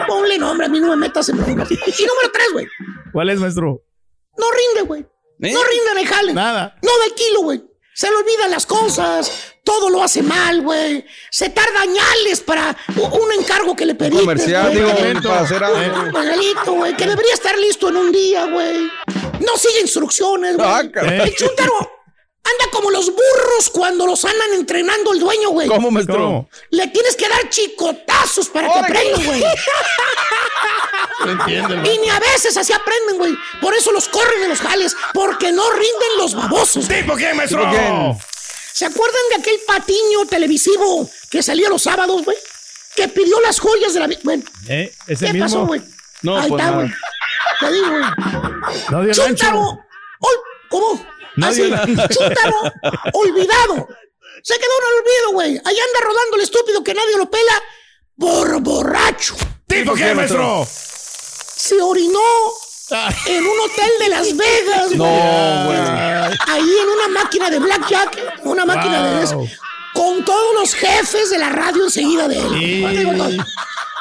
Ponle 0.07 0.38
nombre, 0.38 0.66
a 0.66 0.68
mí 0.68 0.81
no 0.81 0.88
me 0.88 0.96
metas 0.96 1.29
en 1.29 1.37
broncas. 1.38 1.70
Y 1.70 1.74
número 1.77 2.31
tres, 2.33 2.46
güey. 2.53 2.66
¿Cuál 3.12 3.31
es, 3.31 3.38
maestro? 3.40 3.83
No 4.37 4.46
rinde, 4.50 4.87
güey. 4.87 5.00
¿Eh? 5.40 5.53
No 5.53 5.62
rinde 5.62 5.90
en 5.92 5.98
el 5.98 6.07
jale. 6.07 6.33
Nada. 6.35 6.77
No 6.83 6.98
da 6.98 7.07
el 7.07 7.14
kilo, 7.14 7.40
güey. 7.42 7.62
Se 7.94 8.09
le 8.11 8.16
olvidan 8.16 8.50
las 8.50 8.66
cosas. 8.66 9.54
Todo 9.64 9.88
lo 9.88 10.03
hace 10.03 10.22
mal, 10.22 10.61
güey. 10.61 11.05
Se 11.31 11.48
tarda 11.48 11.81
añales 11.81 12.42
para 12.42 12.77
un 12.96 13.33
encargo 13.33 13.74
que 13.74 13.87
le 13.87 13.94
pedí. 13.94 14.18
comercial, 14.18 14.73
digo, 14.75 14.90
para 15.23 15.40
hacer 15.40 15.65
algo. 15.65 15.79
Un 15.79 16.77
güey, 16.79 16.94
que 16.94 17.06
debería 17.06 17.33
estar 17.33 17.58
listo 17.58 17.88
en 17.88 17.96
un 17.96 18.12
día, 18.12 18.44
güey. 18.44 18.90
No 19.40 19.56
sigue 19.56 19.81
instrucciones, 19.81 20.56
güey. 20.56 20.69
Ah, 20.69 20.83
el 20.83 21.35
chúntaro 21.35 21.73
anda 22.44 22.71
como 22.71 22.90
los 22.90 23.06
burros 23.06 23.71
cuando 23.73 24.06
los 24.06 24.23
andan 24.27 24.52
entrenando 24.52 25.15
el 25.15 25.21
dueño, 25.21 25.48
güey. 25.48 25.67
¿Cómo, 25.67 25.90
maestro? 25.90 26.46
Le 26.71 26.87
tienes 26.88 27.17
que 27.17 27.27
dar 27.27 27.48
chicotazos 27.48 28.50
para 28.50 28.69
que 28.71 28.79
Órale. 28.81 28.98
aprendan, 28.98 29.25
güey. 29.25 29.44
No 31.25 31.90
Y 31.90 31.98
ni 31.98 32.10
a 32.10 32.21
veces 32.21 32.54
así 32.58 32.75
aprenden, 32.75 33.17
güey. 33.17 33.35
Por 33.62 33.75
eso 33.75 33.92
los 33.92 34.08
corren 34.08 34.42
en 34.42 34.50
los 34.50 34.60
jales, 34.60 34.94
porque 35.15 35.52
no 35.52 35.71
rinden 35.71 36.19
los 36.19 36.35
babosos. 36.35 36.87
¿Tipo 36.87 37.15
quién, 37.15 37.35
maestro? 37.35 37.60
¿Tipo 37.60 37.71
quién? 37.73 38.19
¿Se 38.75 38.85
acuerdan 38.87 39.20
de 39.31 39.37
aquel 39.37 39.60
patiño 39.66 40.27
televisivo 40.29 41.08
que 41.31 41.42
salía 41.42 41.68
los 41.68 41.83
sábados, 41.83 42.25
güey? 42.25 42.37
Que 42.96 43.08
pidió 43.08 43.40
las 43.40 43.58
joyas 43.60 43.94
de 43.94 44.00
la... 44.00 44.08
Bueno, 44.25 44.42
¿Eh? 44.68 44.92
¿Ese 45.06 45.27
¿qué 45.27 45.33
mismo? 45.33 45.46
pasó, 45.46 45.66
güey? 45.66 45.81
No, 46.22 46.37
Ahí 46.38 46.48
pues 46.48 46.60
está, 46.62 46.75
güey. 46.75 46.88
Te 47.60 47.72
digo, 47.72 47.87
güey. 47.90 49.12
Chúntaro. 49.12 49.25
ancho. 49.60 49.79
ol- 50.20 50.40
¿Cómo? 50.70 51.06
No 51.37 51.46
Así, 51.46 51.62
chúntaro 51.62 52.56
olvidado. 53.12 53.88
Se 54.42 54.54
quedó 54.58 54.70
en 54.79 54.87
el 54.88 54.98
olvido, 55.00 55.33
güey. 55.33 55.50
Ahí 55.64 55.77
anda 55.79 56.00
rodando 56.06 56.37
el 56.37 56.42
estúpido 56.42 56.83
que 56.83 56.94
nadie 56.94 57.16
lo 57.16 57.31
pela 57.31 57.62
por 58.18 58.60
borracho. 58.60 59.37
¿Tipo 59.68 59.94
qué, 59.94 60.14
maestro? 60.14 60.66
Se 60.68 61.81
orinó 61.81 62.20
en 63.27 63.45
un 63.45 63.61
hotel 63.61 63.90
de 64.01 64.09
Las 64.09 64.37
Vegas, 64.37 64.90
No, 64.92 65.05
güey. 65.05 65.79
Ahí 66.49 66.75
en 66.83 66.88
una 66.88 67.09
máquina 67.23 67.51
de 67.51 67.59
blackjack, 67.59 68.40
una 68.45 68.65
máquina 68.65 69.03
de 69.19 69.25
eso, 69.25 69.45
con 69.92 70.25
todos 70.25 70.55
los 70.55 70.75
jefes 70.75 71.31
de 71.31 71.38
la 71.38 71.49
radio 71.51 71.85
enseguida 71.85 72.29
de 72.29 72.38
él. 72.38 73.40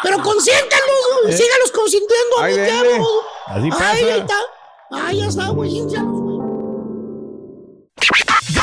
Pero 0.04 0.22
consiéntalos, 0.22 0.96
güey, 1.24 1.34
¿Eh? 1.34 1.38
sígalos 1.38 1.72
consintiendo 1.72 2.40
a 2.40 2.48
mi. 2.48 3.70
Así 3.70 3.84
Ahí, 3.84 4.10
está. 4.20 4.36
Ahí 4.92 5.20
ya 5.20 5.28
está, 5.28 5.48
güey. 5.50 5.82
güey. 5.82 6.23